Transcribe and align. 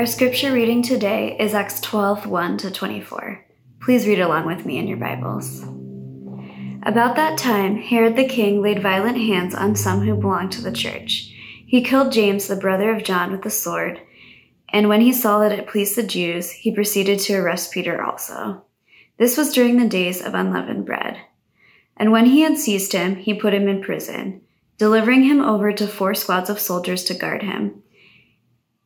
Our 0.00 0.06
scripture 0.06 0.54
reading 0.54 0.80
today 0.80 1.36
is 1.38 1.52
Acts 1.52 1.78
12 1.78 2.24
1 2.24 2.56
to 2.56 2.70
24. 2.70 3.44
Please 3.82 4.06
read 4.06 4.20
along 4.20 4.46
with 4.46 4.64
me 4.64 4.78
in 4.78 4.88
your 4.88 4.96
Bibles. 4.96 5.62
About 6.84 7.16
that 7.16 7.36
time, 7.36 7.76
Herod 7.76 8.16
the 8.16 8.24
king 8.24 8.62
laid 8.62 8.82
violent 8.82 9.18
hands 9.18 9.54
on 9.54 9.76
some 9.76 10.00
who 10.00 10.14
belonged 10.14 10.52
to 10.52 10.62
the 10.62 10.72
church. 10.72 11.30
He 11.66 11.82
killed 11.82 12.12
James, 12.12 12.46
the 12.46 12.56
brother 12.56 12.90
of 12.96 13.04
John, 13.04 13.30
with 13.30 13.44
a 13.44 13.50
sword, 13.50 14.00
and 14.70 14.88
when 14.88 15.02
he 15.02 15.12
saw 15.12 15.38
that 15.40 15.52
it 15.52 15.68
pleased 15.68 15.96
the 15.96 16.02
Jews, 16.02 16.50
he 16.50 16.74
proceeded 16.74 17.18
to 17.18 17.34
arrest 17.34 17.70
Peter 17.70 18.02
also. 18.02 18.64
This 19.18 19.36
was 19.36 19.52
during 19.52 19.76
the 19.76 19.86
days 19.86 20.22
of 20.22 20.32
unleavened 20.32 20.86
bread. 20.86 21.18
And 21.98 22.10
when 22.10 22.24
he 22.24 22.40
had 22.40 22.56
seized 22.56 22.94
him, 22.94 23.16
he 23.16 23.34
put 23.34 23.52
him 23.52 23.68
in 23.68 23.82
prison, 23.82 24.40
delivering 24.78 25.24
him 25.24 25.42
over 25.42 25.74
to 25.74 25.86
four 25.86 26.14
squads 26.14 26.48
of 26.48 26.58
soldiers 26.58 27.04
to 27.04 27.12
guard 27.12 27.42
him, 27.42 27.82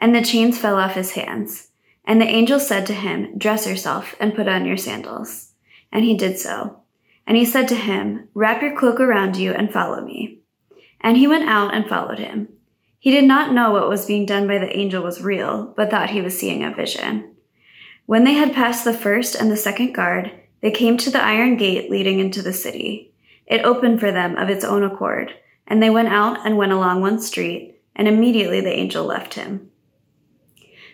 And 0.00 0.14
the 0.14 0.22
chains 0.22 0.58
fell 0.58 0.76
off 0.76 0.94
his 0.94 1.12
hands. 1.12 1.68
And 2.04 2.20
the 2.20 2.26
angel 2.26 2.58
said 2.58 2.86
to 2.86 2.94
him, 2.94 3.36
Dress 3.36 3.66
yourself 3.66 4.14
and 4.18 4.34
put 4.34 4.48
on 4.48 4.64
your 4.64 4.76
sandals. 4.76 5.52
And 5.92 6.04
he 6.04 6.16
did 6.16 6.38
so. 6.38 6.80
And 7.26 7.36
he 7.36 7.44
said 7.44 7.68
to 7.68 7.74
him, 7.74 8.28
Wrap 8.32 8.62
your 8.62 8.76
cloak 8.76 9.00
around 9.00 9.36
you 9.36 9.52
and 9.52 9.72
follow 9.72 10.00
me. 10.00 10.38
And 11.00 11.16
he 11.16 11.26
went 11.26 11.48
out 11.48 11.74
and 11.74 11.86
followed 11.86 12.18
him. 12.18 12.48
He 12.98 13.10
did 13.10 13.24
not 13.24 13.52
know 13.52 13.70
what 13.72 13.88
was 13.88 14.06
being 14.06 14.26
done 14.26 14.48
by 14.48 14.58
the 14.58 14.76
angel 14.76 15.02
was 15.02 15.22
real, 15.22 15.72
but 15.76 15.90
thought 15.90 16.10
he 16.10 16.22
was 16.22 16.38
seeing 16.38 16.64
a 16.64 16.74
vision. 16.74 17.36
When 18.06 18.24
they 18.24 18.32
had 18.32 18.54
passed 18.54 18.84
the 18.84 18.94
first 18.94 19.34
and 19.34 19.50
the 19.50 19.56
second 19.56 19.92
guard, 19.92 20.32
they 20.62 20.70
came 20.70 20.96
to 20.96 21.10
the 21.10 21.22
iron 21.22 21.56
gate 21.56 21.90
leading 21.90 22.18
into 22.18 22.42
the 22.42 22.52
city. 22.52 23.12
It 23.46 23.64
opened 23.64 24.00
for 24.00 24.10
them 24.10 24.36
of 24.36 24.48
its 24.48 24.64
own 24.64 24.82
accord, 24.82 25.32
and 25.66 25.82
they 25.82 25.90
went 25.90 26.08
out 26.08 26.44
and 26.44 26.56
went 26.56 26.72
along 26.72 27.00
one 27.00 27.20
street, 27.20 27.80
and 27.94 28.08
immediately 28.08 28.60
the 28.60 28.72
angel 28.72 29.04
left 29.04 29.34
him. 29.34 29.67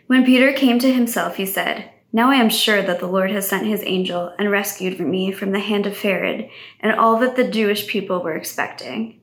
When 0.07 0.25
Peter 0.25 0.53
came 0.53 0.79
to 0.81 0.93
himself, 0.93 1.37
he 1.37 1.47
said, 1.47 1.91
Now 2.13 2.31
I 2.31 2.37
am 2.37 2.51
sure 2.51 2.83
that 2.83 3.01
the 3.01 3.07
Lord 3.07 3.31
has 3.31 3.49
sent 3.49 3.67
his 3.67 3.83
angel 3.85 4.35
and 4.39 4.51
rescued 4.51 5.01
me 5.01 5.33
from 5.33 5.53
the 5.53 5.61
hand 5.61 5.87
of 5.87 5.99
Herod 5.99 6.49
and 6.81 6.93
all 6.93 7.19
that 7.21 7.37
the 7.37 7.49
Jewish 7.49 7.87
people 7.87 8.23
were 8.23 8.37
expecting. 8.37 9.21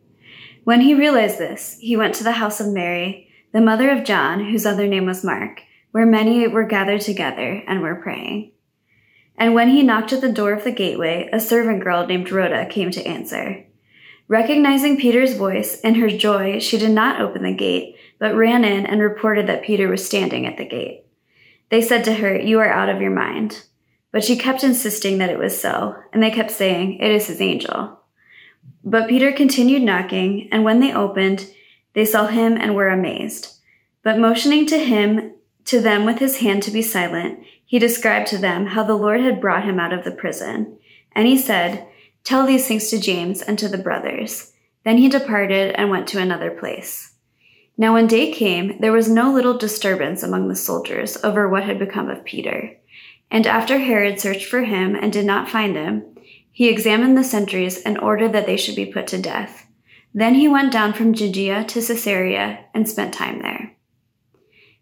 When 0.63 0.81
he 0.81 0.95
realized 0.95 1.37
this, 1.37 1.77
he 1.79 1.95
went 1.95 2.15
to 2.15 2.23
the 2.23 2.33
house 2.33 2.59
of 2.59 2.73
Mary, 2.73 3.27
the 3.53 3.61
mother 3.61 3.91
of 3.91 4.03
John, 4.03 4.45
whose 4.45 4.65
other 4.65 4.87
name 4.87 5.05
was 5.05 5.23
Mark, 5.23 5.61
where 5.91 6.05
many 6.05 6.47
were 6.47 6.63
gathered 6.63 7.01
together 7.01 7.63
and 7.67 7.81
were 7.81 7.95
praying. 7.95 8.51
And 9.37 9.53
when 9.53 9.69
he 9.69 9.83
knocked 9.83 10.13
at 10.13 10.21
the 10.21 10.31
door 10.31 10.53
of 10.53 10.63
the 10.63 10.71
gateway, 10.71 11.29
a 11.31 11.39
servant 11.39 11.83
girl 11.83 12.05
named 12.05 12.31
Rhoda 12.31 12.65
came 12.65 12.91
to 12.91 13.05
answer. 13.07 13.65
Recognizing 14.27 14.97
Peter's 14.97 15.35
voice, 15.35 15.79
in 15.81 15.95
her 15.95 16.09
joy, 16.09 16.59
she 16.59 16.77
did 16.77 16.91
not 16.91 17.19
open 17.19 17.43
the 17.43 17.53
gate, 17.53 17.95
but 18.21 18.35
ran 18.35 18.63
in 18.63 18.85
and 18.85 19.01
reported 19.01 19.47
that 19.47 19.63
Peter 19.63 19.87
was 19.87 20.05
standing 20.05 20.45
at 20.45 20.55
the 20.55 20.63
gate. 20.63 21.05
They 21.69 21.81
said 21.81 22.03
to 22.05 22.13
her, 22.13 22.39
You 22.39 22.59
are 22.59 22.71
out 22.71 22.87
of 22.87 23.01
your 23.01 23.09
mind. 23.09 23.63
But 24.11 24.23
she 24.23 24.37
kept 24.37 24.63
insisting 24.63 25.17
that 25.17 25.31
it 25.31 25.39
was 25.39 25.59
so, 25.59 25.95
and 26.13 26.21
they 26.21 26.29
kept 26.29 26.51
saying, 26.51 26.99
It 26.99 27.09
is 27.09 27.25
his 27.25 27.41
angel. 27.41 27.99
But 28.83 29.09
Peter 29.09 29.31
continued 29.31 29.81
knocking, 29.81 30.49
and 30.51 30.63
when 30.63 30.79
they 30.79 30.93
opened, 30.93 31.49
they 31.93 32.05
saw 32.05 32.27
him 32.27 32.57
and 32.57 32.75
were 32.75 32.89
amazed. 32.89 33.55
But 34.03 34.19
motioning 34.19 34.67
to 34.67 34.77
him, 34.77 35.33
to 35.65 35.81
them 35.81 36.05
with 36.05 36.19
his 36.19 36.37
hand 36.37 36.61
to 36.63 36.71
be 36.71 36.83
silent, 36.83 37.43
he 37.65 37.79
described 37.79 38.27
to 38.27 38.37
them 38.37 38.67
how 38.67 38.83
the 38.83 38.93
Lord 38.93 39.21
had 39.21 39.41
brought 39.41 39.65
him 39.65 39.79
out 39.79 39.93
of 39.93 40.03
the 40.03 40.11
prison. 40.11 40.77
And 41.13 41.27
he 41.27 41.39
said, 41.39 41.87
Tell 42.23 42.45
these 42.45 42.67
things 42.67 42.91
to 42.91 42.99
James 42.99 43.41
and 43.41 43.57
to 43.57 43.67
the 43.67 43.79
brothers. 43.79 44.53
Then 44.83 44.99
he 44.99 45.09
departed 45.09 45.73
and 45.73 45.89
went 45.89 46.07
to 46.09 46.19
another 46.19 46.51
place. 46.51 47.10
Now 47.81 47.93
when 47.93 48.05
day 48.05 48.31
came, 48.31 48.77
there 48.79 48.91
was 48.91 49.09
no 49.09 49.33
little 49.33 49.57
disturbance 49.57 50.21
among 50.21 50.47
the 50.47 50.55
soldiers 50.55 51.17
over 51.23 51.49
what 51.49 51.63
had 51.63 51.79
become 51.79 52.11
of 52.11 52.23
Peter. 52.23 52.77
And 53.31 53.47
after 53.47 53.79
Herod 53.79 54.19
searched 54.19 54.45
for 54.45 54.61
him 54.61 54.93
and 54.93 55.11
did 55.11 55.25
not 55.25 55.49
find 55.49 55.75
him, 55.75 56.05
he 56.51 56.69
examined 56.69 57.17
the 57.17 57.23
sentries 57.23 57.81
and 57.81 57.97
ordered 57.97 58.33
that 58.33 58.45
they 58.45 58.55
should 58.55 58.75
be 58.75 58.85
put 58.85 59.07
to 59.07 59.19
death. 59.19 59.65
Then 60.13 60.35
he 60.35 60.47
went 60.47 60.71
down 60.71 60.93
from 60.93 61.15
Judea 61.15 61.63
to 61.63 61.81
Caesarea 61.81 62.65
and 62.75 62.87
spent 62.87 63.15
time 63.15 63.41
there. 63.41 63.75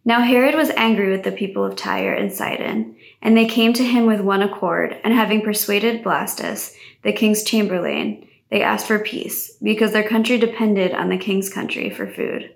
Now 0.04 0.20
Herod 0.20 0.56
was 0.56 0.72
angry 0.72 1.10
with 1.10 1.24
the 1.24 1.32
people 1.32 1.64
of 1.64 1.78
Tyre 1.78 2.14
and 2.14 2.34
Sidon, 2.34 2.98
and 3.22 3.38
they 3.38 3.46
came 3.46 3.72
to 3.76 3.84
him 3.86 4.08
with 4.08 4.20
one 4.20 4.42
accord, 4.42 5.00
and 5.06 5.14
having 5.14 5.42
persuaded 5.42 6.04
Blastus, 6.04 6.76
the 7.04 7.14
king's 7.14 7.46
chamberlain, 7.46 8.28
they 8.52 8.62
asked 8.62 8.88
for 8.88 9.00
peace, 9.00 9.56
because 9.64 9.94
their 9.94 10.10
country 10.10 10.38
depended 10.38 10.92
on 10.92 11.08
the 11.08 11.18
king's 11.18 11.50
country 11.50 11.90
for 11.90 12.06
food. 12.06 12.56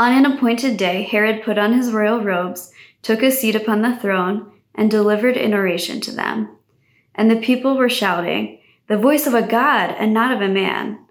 On 0.00 0.12
an 0.12 0.24
appointed 0.24 0.78
day, 0.78 1.02
Herod 1.02 1.42
put 1.42 1.58
on 1.58 1.74
his 1.74 1.92
royal 1.92 2.24
robes, 2.24 2.72
took 3.02 3.22
a 3.22 3.30
seat 3.30 3.54
upon 3.54 3.82
the 3.82 3.94
throne, 3.96 4.50
and 4.74 4.90
delivered 4.90 5.36
an 5.36 5.52
oration 5.52 6.00
to 6.00 6.10
them. 6.10 6.56
And 7.14 7.30
the 7.30 7.36
people 7.36 7.76
were 7.76 7.90
shouting, 7.90 8.60
The 8.86 8.96
voice 8.96 9.26
of 9.26 9.34
a 9.34 9.46
God 9.46 9.94
and 9.98 10.14
not 10.14 10.34
of 10.34 10.40
a 10.40 10.48
man. 10.48 11.04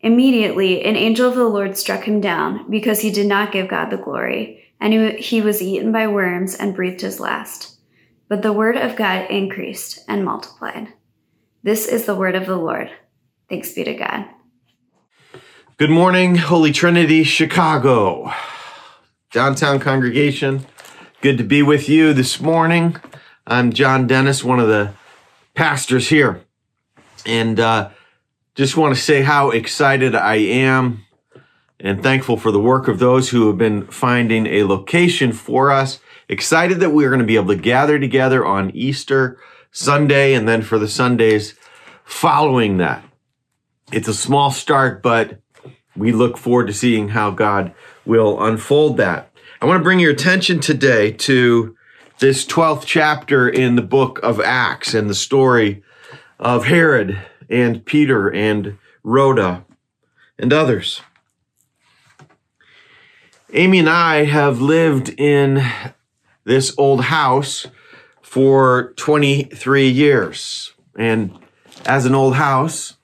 Immediately, 0.00 0.84
an 0.84 0.94
angel 0.94 1.26
of 1.26 1.36
the 1.36 1.48
Lord 1.48 1.78
struck 1.78 2.04
him 2.04 2.20
down 2.20 2.70
because 2.70 3.00
he 3.00 3.10
did 3.10 3.26
not 3.26 3.50
give 3.50 3.68
God 3.68 3.88
the 3.88 3.96
glory, 3.96 4.62
and 4.78 4.92
he 4.92 5.40
was 5.40 5.62
eaten 5.62 5.90
by 5.90 6.06
worms 6.06 6.54
and 6.54 6.76
breathed 6.76 7.00
his 7.00 7.18
last. 7.18 7.78
But 8.28 8.42
the 8.42 8.52
word 8.52 8.76
of 8.76 8.94
God 8.94 9.30
increased 9.30 10.04
and 10.06 10.22
multiplied. 10.22 10.92
This 11.62 11.88
is 11.88 12.04
the 12.04 12.14
word 12.14 12.34
of 12.34 12.44
the 12.44 12.58
Lord. 12.58 12.90
Thanks 13.48 13.72
be 13.72 13.84
to 13.84 13.94
God. 13.94 14.26
Good 15.76 15.90
morning, 15.90 16.36
Holy 16.36 16.70
Trinity, 16.70 17.24
Chicago, 17.24 18.32
downtown 19.32 19.80
congregation. 19.80 20.66
Good 21.20 21.36
to 21.38 21.42
be 21.42 21.62
with 21.64 21.88
you 21.88 22.12
this 22.12 22.40
morning. 22.40 22.94
I'm 23.44 23.72
John 23.72 24.06
Dennis, 24.06 24.44
one 24.44 24.60
of 24.60 24.68
the 24.68 24.92
pastors 25.54 26.10
here. 26.10 26.44
And 27.26 27.58
uh, 27.58 27.90
just 28.54 28.76
want 28.76 28.94
to 28.94 29.00
say 29.00 29.22
how 29.22 29.50
excited 29.50 30.14
I 30.14 30.36
am 30.36 31.06
and 31.80 32.00
thankful 32.00 32.36
for 32.36 32.52
the 32.52 32.60
work 32.60 32.86
of 32.86 33.00
those 33.00 33.30
who 33.30 33.48
have 33.48 33.58
been 33.58 33.88
finding 33.88 34.46
a 34.46 34.62
location 34.62 35.32
for 35.32 35.72
us. 35.72 35.98
Excited 36.28 36.78
that 36.78 36.90
we 36.90 37.04
are 37.04 37.10
going 37.10 37.18
to 37.18 37.26
be 37.26 37.34
able 37.34 37.52
to 37.52 37.60
gather 37.60 37.98
together 37.98 38.46
on 38.46 38.70
Easter 38.76 39.40
Sunday 39.72 40.34
and 40.34 40.46
then 40.46 40.62
for 40.62 40.78
the 40.78 40.86
Sundays 40.86 41.56
following 42.04 42.76
that. 42.76 43.04
It's 43.90 44.06
a 44.06 44.14
small 44.14 44.52
start, 44.52 45.02
but 45.02 45.40
we 45.96 46.12
look 46.12 46.36
forward 46.36 46.66
to 46.66 46.72
seeing 46.72 47.08
how 47.08 47.30
God 47.30 47.72
will 48.04 48.42
unfold 48.42 48.96
that. 48.96 49.30
I 49.60 49.66
want 49.66 49.80
to 49.80 49.84
bring 49.84 50.00
your 50.00 50.10
attention 50.10 50.60
today 50.60 51.12
to 51.12 51.76
this 52.18 52.44
12th 52.44 52.84
chapter 52.84 53.48
in 53.48 53.76
the 53.76 53.82
book 53.82 54.20
of 54.22 54.40
Acts 54.40 54.94
and 54.94 55.08
the 55.08 55.14
story 55.14 55.82
of 56.38 56.66
Herod 56.66 57.20
and 57.48 57.84
Peter 57.84 58.32
and 58.32 58.78
Rhoda 59.02 59.64
and 60.38 60.52
others. 60.52 61.00
Amy 63.52 63.78
and 63.78 63.88
I 63.88 64.24
have 64.24 64.60
lived 64.60 65.10
in 65.18 65.64
this 66.44 66.74
old 66.76 67.04
house 67.04 67.66
for 68.20 68.92
23 68.96 69.88
years. 69.88 70.72
And 70.96 71.38
as 71.86 72.04
an 72.04 72.14
old 72.14 72.34
house, 72.34 72.94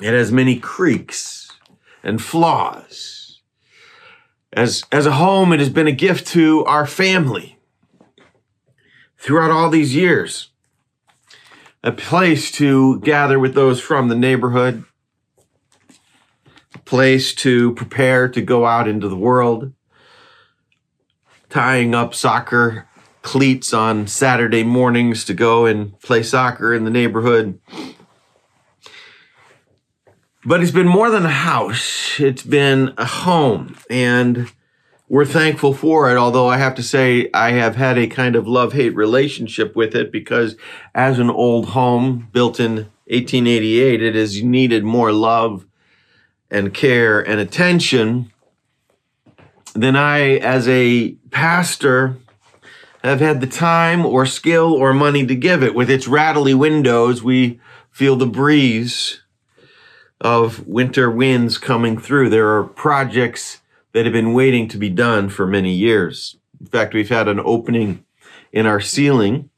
it 0.00 0.12
has 0.12 0.30
many 0.30 0.58
creaks 0.58 1.47
and 2.02 2.22
flaws. 2.22 3.40
As, 4.52 4.82
as 4.90 5.06
a 5.06 5.12
home, 5.12 5.52
it 5.52 5.60
has 5.60 5.68
been 5.68 5.86
a 5.86 5.92
gift 5.92 6.26
to 6.28 6.64
our 6.64 6.86
family 6.86 7.58
throughout 9.18 9.50
all 9.50 9.70
these 9.70 9.94
years 9.94 10.50
a 11.82 11.92
place 11.92 12.50
to 12.50 12.98
gather 13.00 13.38
with 13.38 13.54
those 13.54 13.80
from 13.80 14.08
the 14.08 14.16
neighborhood, 14.16 14.84
a 16.74 16.78
place 16.78 17.32
to 17.34 17.72
prepare 17.74 18.28
to 18.28 18.42
go 18.42 18.66
out 18.66 18.88
into 18.88 19.08
the 19.08 19.16
world, 19.16 19.72
tying 21.48 21.94
up 21.94 22.14
soccer 22.14 22.88
cleats 23.22 23.72
on 23.72 24.06
Saturday 24.06 24.64
mornings 24.64 25.24
to 25.24 25.34
go 25.34 25.66
and 25.66 25.98
play 26.00 26.22
soccer 26.22 26.74
in 26.74 26.84
the 26.84 26.90
neighborhood. 26.90 27.60
But 30.48 30.62
it's 30.62 30.72
been 30.72 30.88
more 30.88 31.10
than 31.10 31.26
a 31.26 31.28
house, 31.28 32.18
it's 32.18 32.42
been 32.42 32.94
a 32.96 33.04
home. 33.04 33.76
And 33.90 34.50
we're 35.06 35.26
thankful 35.26 35.74
for 35.74 36.10
it, 36.10 36.16
although 36.16 36.48
I 36.48 36.56
have 36.56 36.74
to 36.76 36.82
say 36.82 37.28
I 37.34 37.50
have 37.50 37.76
had 37.76 37.98
a 37.98 38.06
kind 38.06 38.34
of 38.34 38.48
love 38.48 38.72
hate 38.72 38.94
relationship 38.94 39.76
with 39.76 39.94
it 39.94 40.10
because 40.10 40.56
as 40.94 41.18
an 41.18 41.28
old 41.28 41.68
home 41.68 42.30
built 42.32 42.58
in 42.60 42.76
1888, 43.08 44.02
it 44.02 44.14
has 44.14 44.42
needed 44.42 44.84
more 44.84 45.12
love 45.12 45.66
and 46.50 46.72
care 46.72 47.20
and 47.20 47.38
attention 47.40 48.32
than 49.74 49.96
I, 49.96 50.38
as 50.38 50.66
a 50.66 51.10
pastor, 51.30 52.16
have 53.04 53.20
had 53.20 53.42
the 53.42 53.46
time 53.46 54.06
or 54.06 54.24
skill 54.24 54.72
or 54.72 54.94
money 54.94 55.26
to 55.26 55.34
give 55.34 55.62
it. 55.62 55.74
With 55.74 55.90
its 55.90 56.08
rattly 56.08 56.54
windows, 56.54 57.22
we 57.22 57.60
feel 57.90 58.16
the 58.16 58.26
breeze 58.26 59.20
of 60.20 60.66
winter 60.66 61.10
winds 61.10 61.58
coming 61.58 61.98
through. 61.98 62.28
There 62.28 62.56
are 62.56 62.64
projects 62.64 63.60
that 63.92 64.04
have 64.04 64.12
been 64.12 64.32
waiting 64.32 64.68
to 64.68 64.78
be 64.78 64.88
done 64.88 65.28
for 65.28 65.46
many 65.46 65.72
years. 65.72 66.36
In 66.60 66.66
fact, 66.66 66.94
we've 66.94 67.08
had 67.08 67.28
an 67.28 67.40
opening 67.40 68.04
in 68.52 68.66
our 68.66 68.80
ceiling 68.80 69.50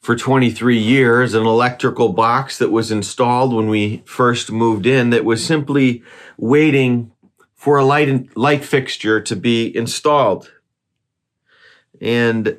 for 0.00 0.16
23 0.16 0.78
years, 0.78 1.34
an 1.34 1.44
electrical 1.44 2.10
box 2.12 2.58
that 2.58 2.70
was 2.70 2.90
installed 2.90 3.52
when 3.52 3.68
we 3.68 4.02
first 4.06 4.50
moved 4.50 4.86
in 4.86 5.10
that 5.10 5.24
was 5.24 5.44
simply 5.44 6.02
waiting 6.36 7.12
for 7.54 7.76
a 7.76 7.84
light, 7.84 8.36
light 8.36 8.64
fixture 8.64 9.20
to 9.20 9.36
be 9.36 9.74
installed. 9.76 10.52
And 12.00 12.58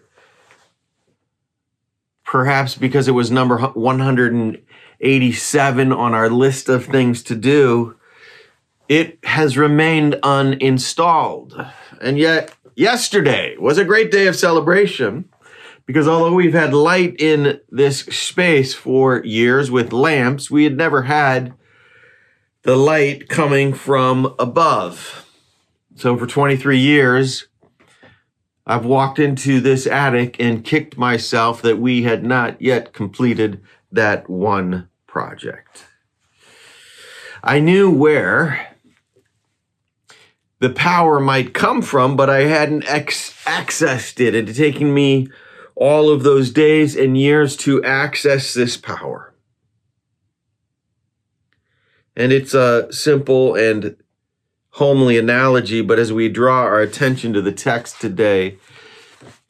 perhaps 2.24 2.76
because 2.76 3.08
it 3.08 3.14
was 3.14 3.32
number 3.32 3.58
187 5.00 5.94
on 5.94 6.14
our 6.14 6.30
list 6.30 6.68
of 6.68 6.86
things 6.86 7.24
to 7.24 7.36
do, 7.36 7.96
it 8.90 9.18
has 9.24 9.58
remained 9.58 10.16
uninstalled. 10.24 11.72
And 12.02 12.18
yet, 12.18 12.54
yesterday 12.76 13.56
was 13.58 13.78
a 13.78 13.86
great 13.86 14.12
day 14.12 14.28
of 14.28 14.36
celebration 14.36 15.30
because 15.86 16.06
although 16.06 16.34
we've 16.34 16.54
had 16.54 16.74
light 16.74 17.16
in 17.18 17.62
this 17.70 18.00
space 18.00 18.74
for 18.74 19.24
years 19.24 19.72
with 19.72 19.94
lamps, 19.94 20.52
we 20.52 20.66
had 20.66 20.76
never 20.76 21.04
had 21.04 21.54
the 22.64 22.76
light 22.76 23.30
coming 23.30 23.74
from 23.74 24.36
above. 24.38 25.26
So 25.96 26.18
for 26.18 26.28
23 26.28 26.78
years, 26.78 27.48
I've 28.68 28.86
walked 28.86 29.18
into 29.18 29.62
this 29.62 29.88
attic 29.88 30.36
and 30.40 30.64
kicked 30.64 30.98
myself 30.98 31.62
that 31.62 31.80
we 31.80 32.04
had 32.04 32.26
not 32.26 32.62
yet 32.62 32.92
completed 32.92 33.62
that 33.92 34.30
one 34.30 34.89
project. 35.10 35.86
I 37.44 37.60
knew 37.60 37.90
where 37.90 38.76
the 40.60 40.70
power 40.70 41.20
might 41.20 41.54
come 41.54 41.82
from, 41.82 42.16
but 42.16 42.30
I 42.30 42.42
hadn't 42.42 42.88
ex- 42.88 43.34
accessed 43.46 44.20
it. 44.20 44.36
It 44.36 44.48
had 44.48 44.56
taken 44.56 44.94
me 44.94 45.30
all 45.76 46.10
of 46.10 46.24
those 46.24 46.52
days 46.52 46.96
and 46.96 47.18
years 47.18 47.56
to 47.58 47.84
access 47.84 48.54
this 48.54 48.76
power. 48.76 49.34
And 52.16 52.34
it's 52.34 52.54
a 52.54 52.92
simple 52.92 53.56
and 53.56 53.96
homely 54.72 55.18
analogy, 55.18 55.82
but 55.82 55.98
as 55.98 56.12
we 56.12 56.28
draw 56.28 56.62
our 56.64 56.82
attention 56.82 57.32
to 57.34 57.42
the 57.42 57.54
text 57.54 58.02
today, 58.02 58.58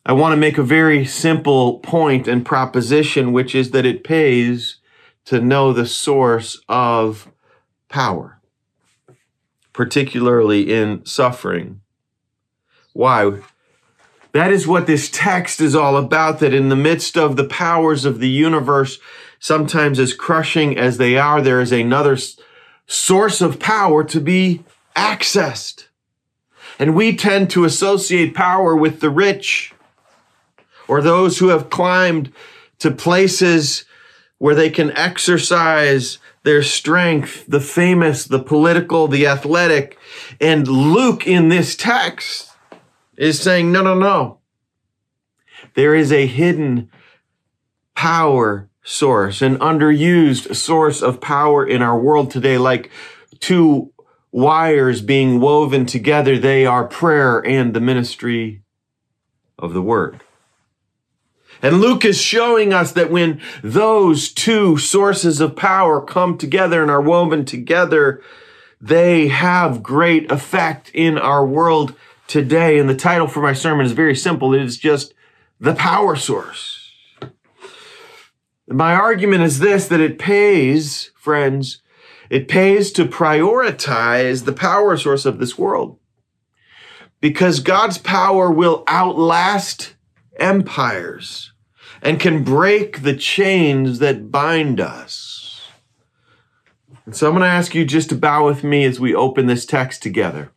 I 0.05 0.13
want 0.13 0.33
to 0.33 0.37
make 0.37 0.59
a 0.59 0.63
very 0.63 1.05
simple 1.05 1.79
point 1.79 2.27
and 2.27 2.45
proposition, 2.45 3.33
which 3.33 3.55
is 3.55 3.71
that 3.71 3.85
it 3.85 4.03
pays 4.03 4.77
to 5.25 5.41
know 5.41 5.73
the 5.73 5.85
source 5.85 6.59
of 6.67 7.31
power 7.87 8.39
particularly 9.79 10.73
in 10.73 11.05
suffering. 11.05 11.79
Why? 12.91 13.39
That 14.33 14.51
is 14.51 14.67
what 14.67 14.87
this 14.87 15.09
text 15.09 15.61
is 15.61 15.73
all 15.73 15.95
about, 15.95 16.39
that 16.39 16.53
in 16.53 16.67
the 16.67 16.75
midst 16.75 17.17
of 17.17 17.37
the 17.37 17.47
powers 17.47 18.03
of 18.03 18.19
the 18.19 18.27
universe, 18.27 18.99
sometimes 19.39 19.97
as 19.97 20.13
crushing 20.13 20.77
as 20.77 20.97
they 20.97 21.17
are, 21.17 21.41
there 21.41 21.61
is 21.61 21.71
another 21.71 22.17
source 22.87 23.39
of 23.39 23.61
power 23.61 24.03
to 24.03 24.19
be 24.19 24.65
accessed. 24.97 25.87
And 26.77 26.93
we 26.93 27.15
tend 27.15 27.49
to 27.51 27.63
associate 27.63 28.35
power 28.35 28.75
with 28.75 28.99
the 28.99 29.09
rich 29.09 29.73
or 30.89 31.01
those 31.01 31.37
who 31.37 31.47
have 31.47 31.69
climbed 31.69 32.33
to 32.79 32.91
places 32.91 33.85
where 34.39 34.55
they 34.55 34.69
can 34.69 34.91
exercise 34.97 36.17
their 36.43 36.63
strength, 36.63 37.45
the 37.47 37.59
famous, 37.59 38.25
the 38.25 38.41
political, 38.41 39.07
the 39.07 39.27
athletic. 39.27 39.97
And 40.41 40.67
Luke 40.67 41.27
in 41.27 41.49
this 41.49 41.75
text 41.75 42.51
is 43.17 43.39
saying, 43.39 43.71
no, 43.71 43.83
no, 43.83 43.93
no. 43.93 44.39
There 45.75 45.93
is 45.93 46.11
a 46.11 46.25
hidden 46.25 46.89
power 47.95 48.69
source, 48.81 49.41
an 49.41 49.57
underused 49.57 50.55
source 50.55 51.01
of 51.01 51.21
power 51.21 51.67
in 51.67 51.81
our 51.81 51.99
world 51.99 52.31
today, 52.31 52.57
like 52.57 52.89
two 53.39 53.91
wires 54.31 55.01
being 55.01 55.41
woven 55.41 55.85
together. 55.85 56.39
They 56.39 56.65
are 56.65 56.87
prayer 56.87 57.45
and 57.45 57.73
the 57.73 57.81
ministry 57.81 58.61
of 59.57 59.73
the 59.73 59.81
word. 59.81 60.21
And 61.61 61.81
Luke 61.81 62.05
is 62.05 62.21
showing 62.21 62.73
us 62.73 62.93
that 62.93 63.11
when 63.11 63.41
those 63.61 64.31
two 64.31 64.77
sources 64.77 65.41
of 65.41 65.55
power 65.55 66.01
come 66.01 66.37
together 66.37 66.81
and 66.81 66.89
are 66.89 67.01
woven 67.01 67.43
together, 67.43 68.21
they 68.79 69.27
have 69.27 69.83
great 69.83 70.31
effect 70.31 70.89
in 70.93 71.17
our 71.17 71.45
world 71.45 71.95
today. 72.27 72.79
And 72.79 72.89
the 72.89 72.95
title 72.95 73.27
for 73.27 73.41
my 73.41 73.53
sermon 73.53 73.85
is 73.85 73.91
very 73.91 74.15
simple. 74.15 74.53
It 74.53 74.61
is 74.61 74.77
just 74.77 75.13
the 75.59 75.75
power 75.75 76.15
source. 76.15 76.91
My 78.67 78.93
argument 78.93 79.43
is 79.43 79.59
this, 79.59 79.87
that 79.87 79.99
it 79.99 80.19
pays, 80.19 81.11
friends, 81.15 81.81
it 82.29 82.47
pays 82.47 82.91
to 82.93 83.05
prioritize 83.05 84.45
the 84.45 84.53
power 84.53 84.95
source 84.95 85.25
of 85.25 85.39
this 85.39 85.57
world. 85.57 85.97
Because 87.19 87.59
God's 87.59 87.97
power 87.97 88.49
will 88.49 88.83
outlast 88.87 89.95
empires 90.39 91.48
and 92.01 92.19
can 92.19 92.43
break 92.43 93.01
the 93.01 93.15
chains 93.15 93.99
that 93.99 94.31
bind 94.31 94.79
us. 94.79 95.61
And 97.05 97.15
so 97.15 97.27
I'm 97.27 97.33
going 97.33 97.41
to 97.41 97.47
ask 97.47 97.73
you 97.73 97.85
just 97.85 98.09
to 98.09 98.15
bow 98.15 98.45
with 98.45 98.63
me 98.63 98.85
as 98.85 98.99
we 98.99 99.15
open 99.15 99.47
this 99.47 99.65
text 99.65 100.03
together 100.03 100.51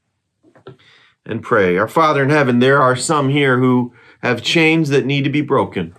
and 1.24 1.42
pray. 1.42 1.78
Our 1.78 1.88
Father 1.88 2.22
in 2.22 2.30
heaven, 2.30 2.58
there 2.58 2.80
are 2.80 2.96
some 2.96 3.30
here 3.30 3.58
who 3.58 3.94
have 4.22 4.42
chains 4.42 4.90
that 4.90 5.06
need 5.06 5.24
to 5.24 5.30
be 5.30 5.40
broken. 5.40 5.94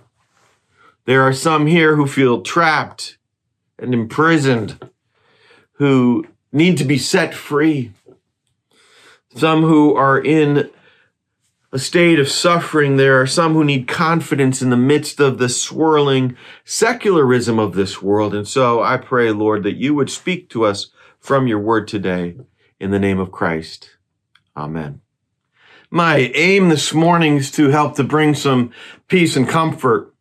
There 1.06 1.22
are 1.22 1.32
some 1.32 1.66
here 1.66 1.96
who 1.96 2.06
feel 2.06 2.42
trapped 2.42 3.18
and 3.78 3.92
imprisoned, 3.92 4.90
who 5.72 6.26
need 6.52 6.78
to 6.78 6.84
be 6.84 6.98
set 6.98 7.34
free. 7.34 7.92
Some 9.34 9.62
who 9.62 9.94
are 9.96 10.18
in 10.18 10.70
a 11.74 11.78
state 11.78 12.20
of 12.20 12.28
suffering. 12.28 12.96
There 12.96 13.20
are 13.20 13.26
some 13.26 13.54
who 13.54 13.64
need 13.64 13.88
confidence 13.88 14.62
in 14.62 14.70
the 14.70 14.76
midst 14.76 15.18
of 15.18 15.38
the 15.38 15.48
swirling 15.48 16.36
secularism 16.64 17.58
of 17.58 17.74
this 17.74 18.00
world. 18.00 18.32
And 18.32 18.46
so 18.46 18.80
I 18.80 18.96
pray, 18.96 19.32
Lord, 19.32 19.64
that 19.64 19.74
you 19.74 19.92
would 19.92 20.08
speak 20.08 20.48
to 20.50 20.64
us 20.64 20.92
from 21.18 21.48
your 21.48 21.58
word 21.58 21.88
today 21.88 22.36
in 22.78 22.92
the 22.92 23.00
name 23.00 23.18
of 23.18 23.32
Christ. 23.32 23.90
Amen. 24.56 25.00
My 25.90 26.30
aim 26.36 26.68
this 26.68 26.94
morning 26.94 27.38
is 27.38 27.50
to 27.52 27.70
help 27.70 27.96
to 27.96 28.04
bring 28.04 28.34
some 28.34 28.70
peace 29.08 29.34
and 29.34 29.48
comfort 29.48 30.14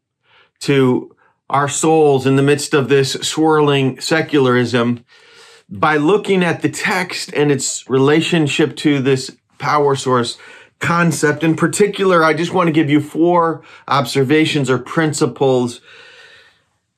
to 0.62 1.16
our 1.52 1.70
souls 1.70 2.26
in 2.26 2.36
the 2.36 2.42
midst 2.42 2.74
of 2.74 2.90
this 2.90 3.14
swirling 3.14 4.00
secularism 4.02 5.06
by 5.70 5.98
looking 5.98 6.44
at 6.44 6.64
the 6.64 6.70
text 6.70 7.32
and 7.36 7.52
its 7.52 7.88
relationship 7.88 8.76
to 8.78 9.00
this 9.00 9.38
power 9.60 9.96
source 9.96 10.40
concept. 10.80 11.44
In 11.44 11.56
particular, 11.56 12.24
I 12.24 12.34
just 12.34 12.54
want 12.54 12.68
to 12.68 12.74
give 12.74 12.90
you 12.90 13.00
four 13.00 13.64
observations 13.88 14.70
or 14.70 14.78
principles 14.78 15.82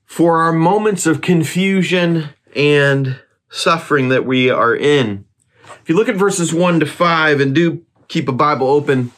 for 0.05 0.39
our 0.41 0.53
moments 0.53 1.05
of 1.05 1.21
confusion 1.21 2.29
and 2.55 3.19
suffering 3.49 4.09
that 4.09 4.25
we 4.25 4.49
are 4.49 4.75
in. 4.75 5.25
If 5.81 5.89
you 5.89 5.95
look 5.95 6.09
at 6.09 6.15
verses 6.15 6.53
one 6.53 6.79
to 6.79 6.85
five 6.85 7.39
and 7.39 7.53
do 7.53 7.83
keep 8.07 8.27
a 8.27 8.33
Bible 8.33 8.67
open, 8.67 9.11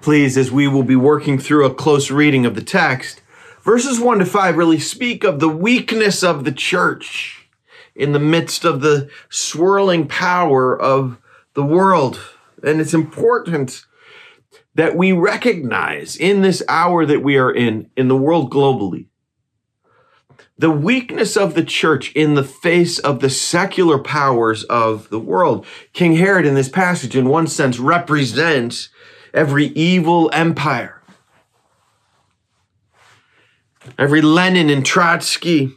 please, 0.00 0.36
as 0.36 0.52
we 0.52 0.68
will 0.68 0.82
be 0.82 0.96
working 0.96 1.38
through 1.38 1.64
a 1.64 1.74
close 1.74 2.10
reading 2.10 2.44
of 2.44 2.54
the 2.54 2.62
text. 2.62 3.22
Verses 3.62 3.98
one 3.98 4.18
to 4.18 4.26
five 4.26 4.56
really 4.56 4.78
speak 4.78 5.24
of 5.24 5.40
the 5.40 5.48
weakness 5.48 6.22
of 6.22 6.44
the 6.44 6.52
church 6.52 7.48
in 7.94 8.12
the 8.12 8.18
midst 8.18 8.64
of 8.64 8.80
the 8.80 9.08
swirling 9.30 10.06
power 10.06 10.78
of 10.78 11.16
the 11.54 11.64
world. 11.64 12.20
And 12.66 12.80
it's 12.80 12.94
important 12.94 13.84
that 14.74 14.96
we 14.96 15.12
recognize 15.12 16.16
in 16.16 16.42
this 16.42 16.62
hour 16.68 17.06
that 17.06 17.22
we 17.22 17.36
are 17.36 17.50
in, 17.50 17.90
in 17.96 18.08
the 18.08 18.16
world 18.16 18.50
globally, 18.50 19.06
the 20.56 20.70
weakness 20.70 21.36
of 21.36 21.54
the 21.54 21.64
church 21.64 22.12
in 22.12 22.34
the 22.34 22.44
face 22.44 22.98
of 22.98 23.20
the 23.20 23.30
secular 23.30 23.98
powers 23.98 24.64
of 24.64 25.08
the 25.10 25.18
world. 25.18 25.66
King 25.92 26.16
Herod, 26.16 26.46
in 26.46 26.54
this 26.54 26.68
passage, 26.68 27.16
in 27.16 27.28
one 27.28 27.46
sense, 27.46 27.78
represents 27.78 28.88
every 29.32 29.66
evil 29.66 30.30
empire, 30.32 31.02
every 33.98 34.22
Lenin 34.22 34.70
and 34.70 34.86
Trotsky, 34.86 35.76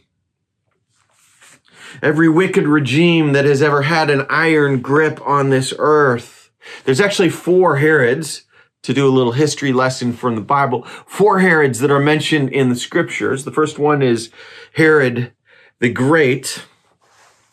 every 2.02 2.28
wicked 2.28 2.66
regime 2.66 3.32
that 3.32 3.44
has 3.44 3.62
ever 3.62 3.82
had 3.82 4.10
an 4.10 4.26
iron 4.30 4.80
grip 4.80 5.20
on 5.26 5.50
this 5.50 5.74
earth. 5.78 6.37
There's 6.84 7.00
actually 7.00 7.30
four 7.30 7.76
Herods 7.76 8.44
to 8.82 8.94
do 8.94 9.06
a 9.06 9.10
little 9.10 9.32
history 9.32 9.72
lesson 9.72 10.12
from 10.12 10.34
the 10.34 10.40
Bible. 10.40 10.82
Four 11.06 11.40
Herods 11.40 11.80
that 11.80 11.90
are 11.90 12.00
mentioned 12.00 12.50
in 12.50 12.68
the 12.68 12.76
scriptures. 12.76 13.44
The 13.44 13.52
first 13.52 13.78
one 13.78 14.02
is 14.02 14.30
Herod 14.74 15.32
the 15.80 15.90
Great, 15.90 16.64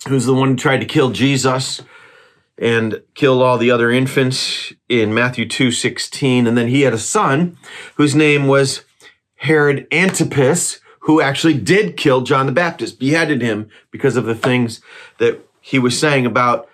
who's 0.08 0.26
the 0.26 0.34
one 0.34 0.50
who 0.50 0.56
tried 0.56 0.80
to 0.80 0.86
kill 0.86 1.12
Jesus 1.12 1.82
and 2.58 3.02
killed 3.16 3.42
all 3.42 3.58
the 3.58 3.72
other 3.72 3.92
infants 3.92 4.72
in 4.88 5.14
Matthew 5.14 5.48
2 5.48 5.72
16. 5.72 6.48
And 6.48 6.58
then 6.58 6.68
he 6.68 6.82
had 6.82 6.94
a 6.94 7.00
son 7.00 7.58
whose 7.96 8.16
name 8.16 8.48
was 8.48 8.84
Herod 9.38 9.88
Antipas, 9.92 10.80
who 11.02 11.22
actually 11.22 11.56
did 11.56 11.98
kill 11.98 12.22
John 12.22 12.46
the 12.46 12.52
Baptist, 12.52 13.00
beheaded 13.00 13.42
him 13.42 13.70
because 13.92 14.16
of 14.16 14.26
the 14.26 14.36
things 14.36 14.82
that 15.18 15.40
he 15.60 15.80
was 15.80 16.00
saying 16.00 16.26
about 16.26 16.70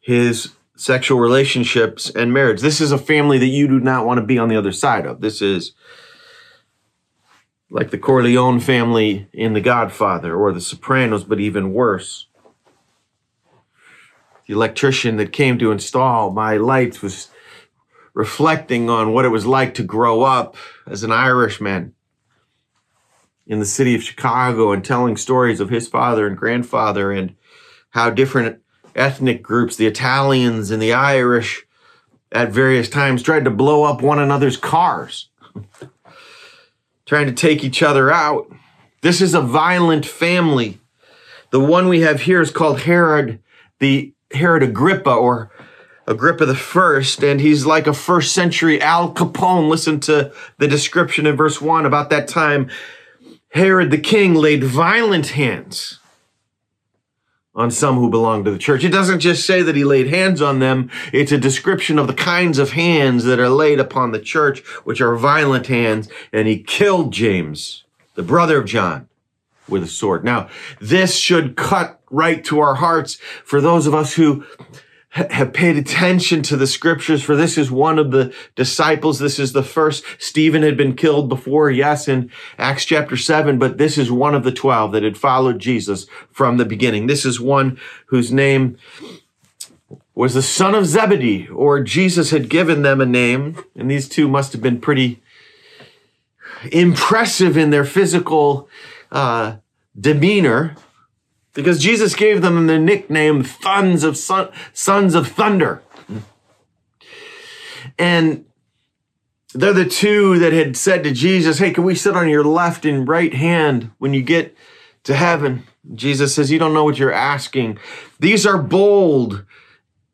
his 0.00 0.52
sexual 0.76 1.20
relationships 1.20 2.10
and 2.10 2.32
marriage. 2.32 2.60
This 2.60 2.80
is 2.80 2.92
a 2.92 2.98
family 2.98 3.38
that 3.38 3.46
you 3.46 3.68
do 3.68 3.80
not 3.80 4.06
want 4.06 4.18
to 4.18 4.26
be 4.26 4.38
on 4.38 4.48
the 4.48 4.56
other 4.56 4.72
side 4.72 5.06
of. 5.06 5.20
This 5.20 5.40
is 5.40 5.72
like 7.70 7.90
the 7.90 7.98
Corleone 7.98 8.60
family 8.60 9.28
in 9.32 9.52
The 9.52 9.60
Godfather 9.60 10.36
or 10.36 10.52
The 10.52 10.60
Sopranos, 10.60 11.24
but 11.24 11.40
even 11.40 11.72
worse. 11.72 12.26
The 14.46 14.54
electrician 14.54 15.16
that 15.16 15.32
came 15.32 15.58
to 15.58 15.72
install 15.72 16.30
my 16.30 16.56
lights 16.56 17.02
was 17.02 17.28
reflecting 18.12 18.90
on 18.90 19.12
what 19.12 19.24
it 19.24 19.30
was 19.30 19.46
like 19.46 19.74
to 19.74 19.82
grow 19.82 20.22
up 20.22 20.56
as 20.86 21.02
an 21.02 21.10
Irishman 21.10 21.94
in 23.46 23.58
the 23.58 23.66
city 23.66 23.94
of 23.94 24.02
Chicago 24.02 24.72
and 24.72 24.84
telling 24.84 25.16
stories 25.16 25.60
of 25.60 25.70
his 25.70 25.88
father 25.88 26.26
and 26.26 26.36
grandfather 26.36 27.10
and 27.10 27.34
how 27.90 28.10
different 28.10 28.60
ethnic 28.94 29.42
groups, 29.42 29.76
the 29.76 29.86
Italians 29.86 30.70
and 30.70 30.80
the 30.80 30.92
Irish, 30.92 31.66
at 32.32 32.50
various 32.50 32.88
times 32.88 33.22
tried 33.22 33.44
to 33.44 33.50
blow 33.50 33.84
up 33.84 34.02
one 34.02 34.18
another's 34.18 34.56
cars, 34.56 35.28
trying 37.06 37.26
to 37.26 37.32
take 37.32 37.62
each 37.62 37.82
other 37.82 38.10
out. 38.10 38.50
This 39.02 39.20
is 39.20 39.34
a 39.34 39.40
violent 39.40 40.04
family. 40.04 40.80
The 41.50 41.60
one 41.60 41.88
we 41.88 42.00
have 42.00 42.22
here 42.22 42.40
is 42.40 42.50
called 42.50 42.80
Herod, 42.80 43.40
the 43.78 44.12
Herod 44.32 44.62
Agrippa 44.62 45.12
or 45.12 45.50
Agrippa 46.06 46.44
the 46.44 46.54
first, 46.54 47.22
and 47.22 47.40
he's 47.40 47.64
like 47.64 47.86
a 47.86 47.94
first 47.94 48.34
century 48.34 48.80
Al 48.80 49.14
Capone. 49.14 49.68
Listen 49.68 50.00
to 50.00 50.32
the 50.58 50.68
description 50.68 51.26
in 51.26 51.36
verse 51.36 51.60
one. 51.60 51.86
About 51.86 52.10
that 52.10 52.28
time, 52.28 52.68
Herod 53.50 53.90
the 53.90 53.98
king 53.98 54.34
laid 54.34 54.64
violent 54.64 55.28
hands 55.28 56.00
on 57.54 57.70
some 57.70 57.96
who 57.96 58.10
belong 58.10 58.44
to 58.44 58.50
the 58.50 58.58
church. 58.58 58.84
It 58.84 58.90
doesn't 58.90 59.20
just 59.20 59.46
say 59.46 59.62
that 59.62 59.76
he 59.76 59.84
laid 59.84 60.08
hands 60.08 60.42
on 60.42 60.58
them. 60.58 60.90
It's 61.12 61.32
a 61.32 61.38
description 61.38 61.98
of 61.98 62.06
the 62.06 62.14
kinds 62.14 62.58
of 62.58 62.72
hands 62.72 63.24
that 63.24 63.38
are 63.38 63.48
laid 63.48 63.78
upon 63.78 64.10
the 64.10 64.20
church, 64.20 64.60
which 64.84 65.00
are 65.00 65.16
violent 65.16 65.68
hands. 65.68 66.08
And 66.32 66.48
he 66.48 66.62
killed 66.62 67.12
James, 67.12 67.84
the 68.14 68.22
brother 68.22 68.58
of 68.58 68.66
John, 68.66 69.08
with 69.68 69.82
a 69.82 69.88
sword. 69.88 70.24
Now, 70.24 70.48
this 70.80 71.16
should 71.16 71.56
cut 71.56 72.00
right 72.10 72.44
to 72.44 72.60
our 72.60 72.74
hearts 72.74 73.16
for 73.44 73.60
those 73.60 73.86
of 73.86 73.94
us 73.94 74.14
who 74.14 74.44
have 75.14 75.52
paid 75.52 75.76
attention 75.76 76.42
to 76.42 76.56
the 76.56 76.66
scriptures 76.66 77.22
for 77.22 77.36
this 77.36 77.56
is 77.56 77.70
one 77.70 78.00
of 78.00 78.10
the 78.10 78.34
disciples. 78.56 79.20
This 79.20 79.38
is 79.38 79.52
the 79.52 79.62
first. 79.62 80.04
Stephen 80.18 80.62
had 80.62 80.76
been 80.76 80.96
killed 80.96 81.28
before, 81.28 81.70
yes, 81.70 82.08
in 82.08 82.30
Acts 82.58 82.84
chapter 82.84 83.16
seven, 83.16 83.58
but 83.58 83.78
this 83.78 83.96
is 83.96 84.10
one 84.10 84.34
of 84.34 84.42
the 84.42 84.50
12 84.50 84.90
that 84.92 85.04
had 85.04 85.16
followed 85.16 85.60
Jesus 85.60 86.06
from 86.32 86.56
the 86.56 86.64
beginning. 86.64 87.06
This 87.06 87.24
is 87.24 87.40
one 87.40 87.78
whose 88.06 88.32
name 88.32 88.76
was 90.16 90.34
the 90.34 90.42
son 90.42 90.74
of 90.74 90.86
Zebedee, 90.86 91.48
or 91.48 91.80
Jesus 91.80 92.30
had 92.30 92.48
given 92.48 92.82
them 92.82 93.00
a 93.00 93.06
name. 93.06 93.62
And 93.76 93.88
these 93.88 94.08
two 94.08 94.28
must 94.28 94.52
have 94.52 94.62
been 94.62 94.80
pretty 94.80 95.22
impressive 96.72 97.56
in 97.56 97.70
their 97.70 97.84
physical 97.84 98.68
uh, 99.12 99.56
demeanor 99.98 100.76
because 101.54 101.82
Jesus 101.82 102.14
gave 102.14 102.42
them 102.42 102.66
the 102.66 102.78
nickname 102.78 103.44
sons 103.44 104.04
of 104.04 104.16
son, 104.16 104.50
sons 104.72 105.14
of 105.14 105.28
thunder. 105.28 105.82
And 107.98 108.44
they're 109.54 109.72
the 109.72 109.84
two 109.84 110.38
that 110.40 110.52
had 110.52 110.76
said 110.76 111.04
to 111.04 111.12
Jesus, 111.12 111.58
Hey, 111.58 111.70
can 111.70 111.84
we 111.84 111.94
sit 111.94 112.16
on 112.16 112.28
your 112.28 112.44
left 112.44 112.84
and 112.84 113.08
right 113.08 113.32
hand 113.32 113.92
when 113.98 114.12
you 114.12 114.22
get 114.22 114.56
to 115.04 115.14
heaven? 115.14 115.62
Jesus 115.94 116.34
says, 116.34 116.50
You 116.50 116.58
don't 116.58 116.74
know 116.74 116.84
what 116.84 116.98
you're 116.98 117.12
asking. 117.12 117.78
These 118.18 118.44
are 118.46 118.58
bold 118.58 119.44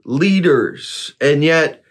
leaders, 0.05 1.15
and 1.21 1.43
yet 1.43 1.83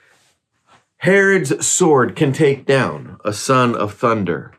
Herod's 0.98 1.66
sword 1.66 2.16
can 2.16 2.34
take 2.34 2.66
down 2.66 3.18
a 3.26 3.34
son 3.34 3.74
of 3.74 3.94
thunder. 3.94 4.54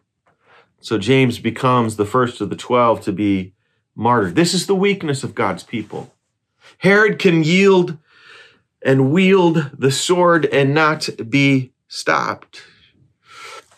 So 0.81 0.99
James 0.99 1.39
becomes 1.39 1.97
the 1.97 2.07
first 2.07 2.41
of 2.41 2.49
the 2.49 2.57
12 2.57 3.03
to 3.03 3.13
be 3.13 3.53
martyred. 3.95 4.37
This 4.37 4.55
is 4.55 4.67
the 4.67 4.75
weakness 4.75 5.25
of 5.25 5.35
God's 5.35 5.63
people. 5.63 6.13
Herod 6.79 7.19
can 7.19 7.45
yield 7.45 7.99
and 8.83 9.13
wield 9.13 9.71
the 9.77 9.91
sword 9.91 10.47
and 10.47 10.75
not 10.75 11.09
be 11.29 11.73
stopped. 11.89 12.63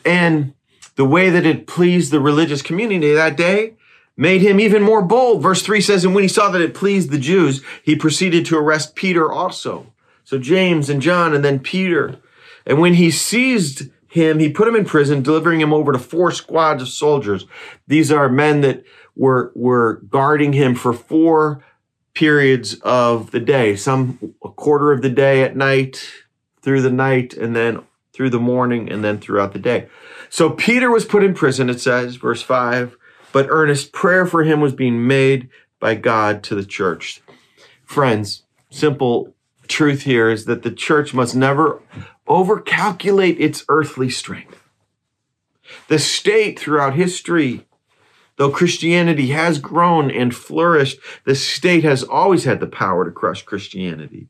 And 0.05 0.55
the 0.97 1.05
way 1.05 1.31
that 1.31 1.47
it 1.47 1.67
pleased 1.67 2.13
the 2.13 2.21
religious 2.21 2.63
community 2.63 3.13
that 3.13 3.37
day 3.37 3.75
made 4.17 4.43
him 4.43 4.61
even 4.61 4.83
more 4.83 5.03
bold. 5.03 5.43
Verse 5.43 5.63
3 5.63 5.81
says, 5.81 6.05
And 6.05 6.15
when 6.15 6.23
he 6.23 6.29
saw 6.29 6.51
that 6.51 6.61
it 6.61 6.75
pleased 6.75 7.11
the 7.11 7.19
Jews, 7.19 7.63
he 7.83 7.97
proceeded 7.97 8.47
to 8.47 8.59
arrest 8.59 8.95
Peter 8.95 9.33
also. 9.33 9.93
So 10.25 10.39
James 10.39 10.89
and 10.89 11.03
John 11.03 11.35
and 11.35 11.45
then 11.45 11.59
Peter. 11.59 12.19
And 12.67 12.79
when 12.79 12.95
he 12.95 13.11
seized 13.11 13.91
him, 14.09 14.39
he 14.39 14.51
put 14.51 14.69
him 14.69 14.77
in 14.77 14.85
prison, 14.85 15.23
delivering 15.23 15.61
him 15.61 15.73
over 15.73 15.93
to 15.93 15.99
four 15.99 16.31
squads 16.31 16.83
of 16.83 16.89
soldiers. 16.89 17.47
These 17.87 18.13
are 18.13 18.29
men 18.29 18.61
that 18.61 18.85
were 19.17 19.53
were 19.55 20.03
guarding 20.09 20.53
him 20.53 20.75
for 20.75 20.93
four 20.93 21.65
periods 22.15 22.75
of 22.83 23.31
the 23.31 23.41
day, 23.41 23.75
some 23.77 24.35
a 24.45 24.51
quarter 24.51 24.93
of 24.93 25.03
the 25.03 25.11
day 25.11 25.43
at 25.43 25.57
night, 25.57 26.11
through 26.61 26.83
the 26.83 26.91
night, 26.91 27.35
and 27.35 27.57
then 27.57 27.83
through 28.13 28.31
the 28.31 28.39
morning, 28.39 28.91
and 28.91 29.03
then 29.03 29.19
throughout 29.19 29.53
the 29.53 29.59
day. 29.59 29.89
So 30.29 30.51
Peter 30.51 30.91
was 30.91 31.05
put 31.05 31.25
in 31.25 31.35
prison, 31.35 31.71
it 31.71 31.81
says, 31.81 32.17
verse 32.17 32.43
5, 32.43 32.97
but 33.33 33.47
earnest 33.49 33.93
prayer 33.93 34.27
for 34.27 34.45
him 34.45 34.61
was 34.61 34.75
being 34.75 35.07
made 35.07 35.49
by 35.81 35.95
God 35.95 36.43
to 36.45 36.55
the 36.55 36.65
church. 36.65 37.23
Friends, 37.85 38.43
simple 38.71 39.35
truth 39.69 40.03
here 40.03 40.31
is 40.31 40.45
that 40.45 40.63
the 40.63 40.71
church 40.71 41.15
must 41.15 41.35
never 41.35 41.81
overcalculate 42.29 43.41
its 43.41 43.65
earthly 43.69 44.11
strength. 44.11 44.63
The 45.89 45.99
state 45.99 46.59
throughout 46.59 46.95
history 46.95 47.67
Though 48.37 48.51
Christianity 48.51 49.29
has 49.29 49.59
grown 49.59 50.11
and 50.11 50.35
flourished, 50.35 50.99
the 51.25 51.35
state 51.35 51.85
has 51.85 52.03
always 52.03 52.45
had 52.45 52.61
the 52.61 52.67
power 52.67 53.05
to 53.05 53.11
crush 53.11 53.43
Christianity. 53.43 54.29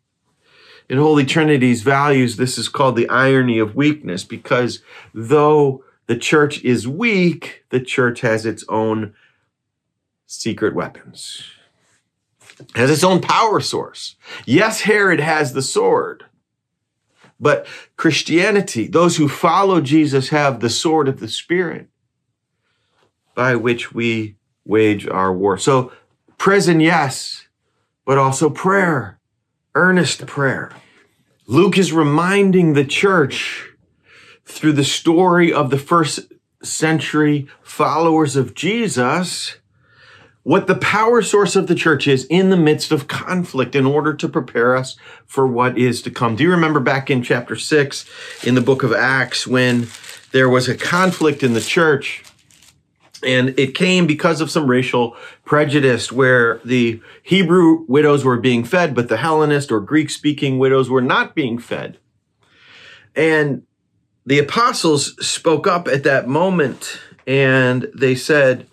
In 0.88 0.98
Holy 0.98 1.24
Trinity's 1.24 1.82
values, 1.82 2.36
this 2.36 2.58
is 2.58 2.68
called 2.68 2.96
the 2.96 3.08
irony 3.08 3.58
of 3.58 3.76
weakness 3.76 4.24
because 4.24 4.82
though 5.14 5.84
the 6.06 6.16
church 6.16 6.62
is 6.64 6.88
weak, 6.88 7.64
the 7.70 7.80
church 7.80 8.20
has 8.20 8.44
its 8.44 8.64
own 8.68 9.14
secret 10.26 10.74
weapons, 10.74 11.44
has 12.74 12.90
its 12.90 13.04
own 13.04 13.20
power 13.20 13.60
source. 13.60 14.16
Yes, 14.44 14.82
Herod 14.82 15.20
has 15.20 15.52
the 15.52 15.62
sword, 15.62 16.24
but 17.38 17.66
Christianity, 17.96 18.88
those 18.88 19.16
who 19.16 19.28
follow 19.28 19.80
Jesus, 19.80 20.30
have 20.30 20.60
the 20.60 20.70
sword 20.70 21.08
of 21.08 21.20
the 21.20 21.28
Spirit 21.28 21.88
by 23.34 23.56
which 23.56 23.92
we 23.92 24.36
wage 24.64 25.06
our 25.08 25.32
war. 25.32 25.58
So, 25.58 25.92
prison, 26.38 26.80
yes, 26.80 27.46
but 28.04 28.18
also 28.18 28.50
prayer, 28.50 29.18
earnest 29.74 30.26
prayer. 30.26 30.72
Luke 31.46 31.78
is 31.78 31.92
reminding 31.92 32.72
the 32.72 32.84
church 32.84 33.68
through 34.44 34.72
the 34.72 34.84
story 34.84 35.52
of 35.52 35.70
the 35.70 35.78
first 35.78 36.20
century 36.62 37.48
followers 37.62 38.36
of 38.36 38.54
Jesus 38.54 39.56
what 40.44 40.66
the 40.66 40.74
power 40.74 41.22
source 41.22 41.54
of 41.54 41.68
the 41.68 41.74
church 41.74 42.08
is 42.08 42.24
in 42.24 42.50
the 42.50 42.56
midst 42.56 42.90
of 42.90 43.06
conflict 43.06 43.76
in 43.76 43.86
order 43.86 44.12
to 44.12 44.28
prepare 44.28 44.76
us 44.76 44.96
for 45.24 45.46
what 45.46 45.78
is 45.78 46.02
to 46.02 46.10
come. 46.10 46.34
Do 46.34 46.42
you 46.42 46.50
remember 46.50 46.80
back 46.80 47.10
in 47.10 47.22
chapter 47.22 47.54
6 47.54 48.04
in 48.44 48.54
the 48.56 48.60
book 48.60 48.82
of 48.82 48.92
Acts 48.92 49.46
when 49.46 49.88
there 50.32 50.48
was 50.48 50.68
a 50.68 50.76
conflict 50.76 51.42
in 51.42 51.54
the 51.54 51.60
church? 51.60 52.24
And 53.24 53.58
it 53.58 53.74
came 53.74 54.06
because 54.06 54.40
of 54.40 54.50
some 54.50 54.68
racial 54.68 55.16
prejudice 55.44 56.10
where 56.10 56.60
the 56.64 57.00
Hebrew 57.22 57.84
widows 57.88 58.24
were 58.24 58.38
being 58.38 58.64
fed, 58.64 58.94
but 58.94 59.08
the 59.08 59.18
Hellenist 59.18 59.70
or 59.70 59.80
Greek 59.80 60.10
speaking 60.10 60.58
widows 60.58 60.90
were 60.90 61.02
not 61.02 61.34
being 61.34 61.58
fed. 61.58 61.98
And 63.14 63.62
the 64.24 64.38
apostles 64.38 65.14
spoke 65.24 65.66
up 65.66 65.88
at 65.88 66.04
that 66.04 66.28
moment 66.28 66.98
and 67.26 67.88
they 67.94 68.14
said 68.14 68.66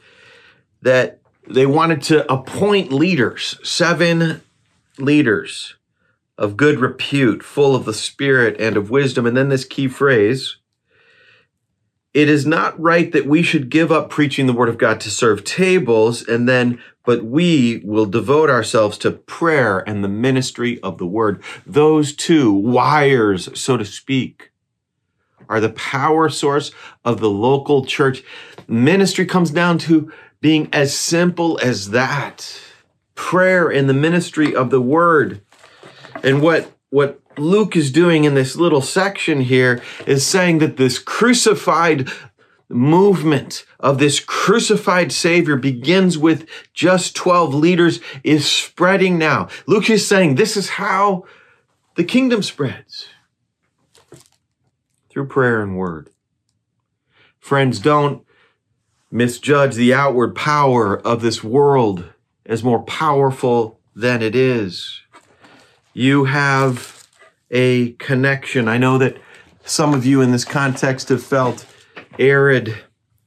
that 0.82 1.20
they 1.48 1.66
wanted 1.66 2.02
to 2.04 2.32
appoint 2.32 2.92
leaders, 2.92 3.60
seven 3.64 4.42
leaders 4.98 5.76
of 6.38 6.56
good 6.56 6.80
repute, 6.80 7.44
full 7.44 7.76
of 7.76 7.86
the 7.86 7.94
Spirit 7.94 8.56
and 8.60 8.78
of 8.78 8.90
wisdom. 8.90 9.26
And 9.26 9.36
then 9.36 9.50
this 9.50 9.66
key 9.66 9.88
phrase 9.88 10.58
it 12.14 12.28
is 12.28 12.46
not 12.46 12.80
right 12.80 13.12
that 13.12 13.28
we 13.28 13.44
should 13.44 13.70
give 13.70 13.92
up 13.92 14.10
preaching 14.10 14.48
the 14.48 14.54
word 14.54 14.70
of 14.70 14.78
God 14.78 15.00
to 15.02 15.12
serve 15.12 15.44
tables 15.44 16.28
and 16.28 16.50
then, 16.50 16.82
but 17.06 17.24
we 17.24 17.82
will 17.84 18.06
devote 18.06 18.50
ourselves 18.50 18.98
to 19.00 19.12
prayer 19.12 19.80
and 19.88 20.04
the 20.04 20.10
ministry 20.10 20.80
of 20.82 20.98
the 20.98 21.06
word. 21.06 21.44
Those 21.68 22.16
two 22.16 22.52
wires, 22.52 23.50
so 23.60 23.78
to 23.78 23.86
speak, 23.86 24.52
are 25.48 25.60
the 25.60 25.70
power 25.70 26.30
source 26.30 26.72
of 27.06 27.20
the 27.20 27.30
local 27.30 27.86
church. 27.86 28.24
Ministry 28.68 29.26
comes 29.26 29.52
down 29.52 29.78
to 29.80 30.12
being 30.42 30.70
as 30.74 30.96
simple 30.96 31.60
as 31.60 31.92
that. 31.92 32.60
Prayer 33.16 33.70
and 33.70 33.90
the 33.90 33.94
ministry 33.94 34.56
of 34.56 34.70
the 34.70 34.82
word. 34.82 35.42
And 36.24 36.42
what, 36.42 36.72
what 36.90 37.22
Luke 37.38 37.76
is 37.76 37.92
doing 37.92 38.24
in 38.24 38.34
this 38.34 38.56
little 38.56 38.82
section 38.82 39.42
here 39.42 39.82
is 40.06 40.26
saying 40.26 40.60
that 40.60 40.78
this 40.78 41.00
crucified 41.00 42.10
movement 42.70 43.66
of 43.80 43.98
this 43.98 44.20
crucified 44.20 45.12
Savior 45.12 45.56
begins 45.56 46.18
with 46.18 46.48
just 46.74 47.16
12 47.16 47.54
leaders, 47.56 48.00
is 48.24 48.46
spreading 48.50 49.18
now. 49.18 49.48
Luke 49.66 49.90
is 49.90 50.08
saying 50.08 50.36
this 50.36 50.56
is 50.56 50.70
how 50.70 51.26
the 51.96 52.04
kingdom 52.04 52.44
spreads 52.44 53.08
through 55.10 55.28
prayer 55.28 55.62
and 55.62 55.78
word. 55.78 56.12
Friends, 57.40 57.80
don't 57.80 58.24
misjudge 59.12 59.74
the 59.74 59.94
outward 59.94 60.36
power 60.36 61.00
of 61.00 61.22
this 61.22 61.44
world 61.44 62.06
as 62.46 62.64
more 62.64 62.84
powerful 62.84 63.80
than 63.96 64.22
it 64.22 64.36
is. 64.36 65.02
You 65.94 66.26
have 66.26 67.08
a 67.50 67.94
connection. 67.94 68.68
I 68.68 68.78
know 68.78 68.98
that 68.98 69.18
some 69.66 69.94
of 69.94 70.06
you 70.06 70.22
in 70.22 70.32
this 70.32 70.46
context 70.46 71.10
have 71.10 71.24
felt 71.24 71.66
arid 72.18 72.76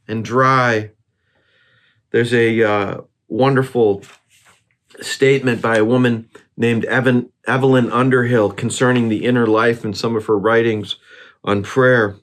and 0.07 0.25
dry. 0.25 0.91
There's 2.11 2.33
a 2.33 2.63
uh, 2.63 3.01
wonderful 3.29 4.03
statement 5.01 5.63
by 5.63 5.79
a 5.79 5.85
woman 5.85 6.29
named 6.57 6.85
Evan, 6.85 7.31
Evelyn 7.47 7.91
Underhill 7.91 8.53
concerning 8.53 9.09
the 9.09 9.25
inner 9.25 9.47
life 9.47 9.85
in 9.85 9.95
some 9.95 10.15
of 10.15 10.27
her 10.27 10.39
writings 10.39 10.97
on 11.43 11.63
prayer. 11.63 12.17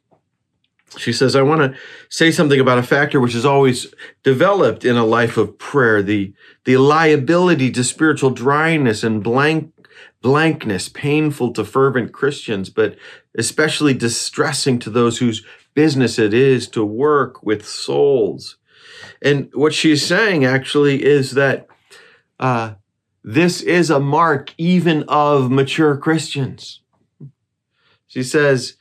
She 0.97 1.13
says, 1.13 1.35
I 1.35 1.41
want 1.41 1.61
to 1.61 1.79
say 2.09 2.31
something 2.31 2.59
about 2.59 2.79
a 2.79 2.83
factor 2.83 3.19
which 3.19 3.35
is 3.35 3.45
always 3.45 3.93
developed 4.23 4.85
in 4.85 4.97
a 4.97 5.05
life 5.05 5.37
of 5.37 5.57
prayer 5.59 6.01
the, 6.01 6.33
the 6.65 6.77
liability 6.77 7.71
to 7.71 7.83
spiritual 7.83 8.31
dryness 8.31 9.03
and 9.03 9.23
blank 9.23 9.71
blankness, 10.21 10.89
painful 10.89 11.53
to 11.53 11.63
fervent 11.63 12.11
Christians, 12.11 12.69
but 12.69 12.95
especially 13.37 13.93
distressing 13.93 14.79
to 14.79 14.89
those 14.89 15.19
whose 15.19 15.45
business 15.73 16.19
it 16.19 16.33
is 16.33 16.67
to 16.69 16.83
work 16.83 17.43
with 17.43 17.65
souls. 17.65 18.57
And 19.21 19.49
what 19.53 19.73
she's 19.73 20.05
saying 20.05 20.45
actually 20.45 21.03
is 21.03 21.31
that 21.31 21.67
uh, 22.39 22.73
this 23.23 23.61
is 23.61 23.89
a 23.89 23.99
mark 23.99 24.53
even 24.57 25.03
of 25.07 25.51
mature 25.51 25.97
Christians. 25.97 26.81
She 28.07 28.23
says, 28.23 28.75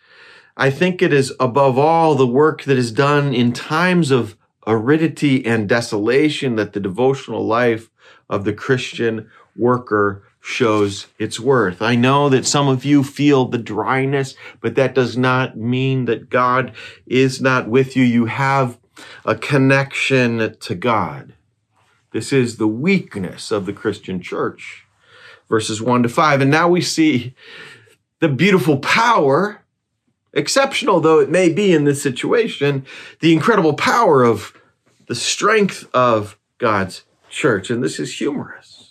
I 0.56 0.70
think 0.70 1.02
it 1.02 1.12
is 1.12 1.32
above 1.38 1.78
all 1.78 2.14
the 2.14 2.26
work 2.26 2.64
that 2.64 2.78
is 2.78 2.90
done 2.90 3.32
in 3.32 3.52
times 3.52 4.10
of 4.10 4.36
aridity 4.66 5.44
and 5.46 5.68
desolation 5.68 6.56
that 6.56 6.72
the 6.72 6.80
devotional 6.80 7.46
life 7.46 7.90
of 8.28 8.44
the 8.44 8.52
Christian 8.52 9.30
worker 9.56 10.27
shows 10.48 11.08
its 11.18 11.38
worth. 11.38 11.82
I 11.82 11.94
know 11.94 12.30
that 12.30 12.46
some 12.46 12.68
of 12.68 12.82
you 12.82 13.04
feel 13.04 13.44
the 13.44 13.58
dryness, 13.58 14.34
but 14.62 14.76
that 14.76 14.94
does 14.94 15.14
not 15.14 15.58
mean 15.58 16.06
that 16.06 16.30
God 16.30 16.72
is 17.06 17.38
not 17.38 17.68
with 17.68 17.94
you. 17.94 18.02
You 18.02 18.24
have 18.24 18.78
a 19.26 19.34
connection 19.34 20.56
to 20.58 20.74
God. 20.74 21.34
This 22.12 22.32
is 22.32 22.56
the 22.56 22.66
weakness 22.66 23.50
of 23.50 23.66
the 23.66 23.74
Christian 23.74 24.22
church. 24.22 24.86
Verses 25.50 25.82
1 25.82 26.04
to 26.04 26.08
5. 26.08 26.40
And 26.40 26.50
now 26.50 26.66
we 26.66 26.80
see 26.80 27.34
the 28.20 28.28
beautiful 28.28 28.78
power, 28.78 29.62
exceptional 30.32 31.00
though 31.00 31.20
it 31.20 31.28
may 31.28 31.50
be 31.50 31.74
in 31.74 31.84
this 31.84 32.02
situation, 32.02 32.86
the 33.20 33.34
incredible 33.34 33.74
power 33.74 34.24
of 34.24 34.54
the 35.08 35.14
strength 35.14 35.86
of 35.92 36.38
God's 36.56 37.02
church. 37.28 37.68
And 37.68 37.84
this 37.84 38.00
is 38.00 38.16
humorous. 38.16 38.87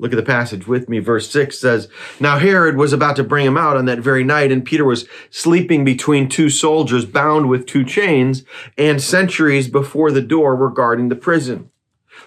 Look 0.00 0.12
at 0.14 0.16
the 0.16 0.22
passage 0.22 0.66
with 0.66 0.88
me. 0.88 0.98
Verse 0.98 1.30
6 1.30 1.58
says, 1.58 1.88
Now 2.18 2.38
Herod 2.38 2.76
was 2.76 2.94
about 2.94 3.16
to 3.16 3.24
bring 3.24 3.46
him 3.46 3.58
out 3.58 3.76
on 3.76 3.84
that 3.84 3.98
very 3.98 4.24
night, 4.24 4.50
and 4.50 4.64
Peter 4.64 4.84
was 4.84 5.06
sleeping 5.28 5.84
between 5.84 6.26
two 6.26 6.48
soldiers 6.48 7.04
bound 7.04 7.50
with 7.50 7.66
two 7.66 7.84
chains, 7.84 8.42
and 8.78 9.02
sentries 9.02 9.68
before 9.68 10.10
the 10.10 10.22
door 10.22 10.56
were 10.56 10.70
guarding 10.70 11.10
the 11.10 11.16
prison. 11.16 11.70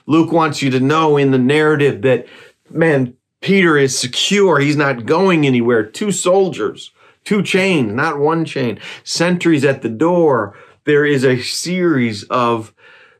Luke 0.06 0.32
wants 0.32 0.62
you 0.62 0.70
to 0.70 0.80
know 0.80 1.18
in 1.18 1.32
the 1.32 1.40
narrative 1.40 2.04
that, 2.04 2.28
man, 2.70 3.16
Peter 3.42 3.76
is 3.76 3.98
secure. 3.98 4.60
He's 4.60 4.78
not 4.78 5.08
going 5.08 5.44
anywhere. 5.44 5.84
Two 5.84 6.12
soldiers, 6.12 6.92
two 7.24 7.42
chains, 7.42 7.92
not 7.92 8.20
one 8.20 8.46
chain, 8.46 8.80
sentries 9.04 9.66
at 9.66 9.82
the 9.82 9.90
door. 9.90 10.56
There 10.86 11.06
is 11.08 11.26
a 11.26 11.42
series 11.42 12.24
of 12.26 12.72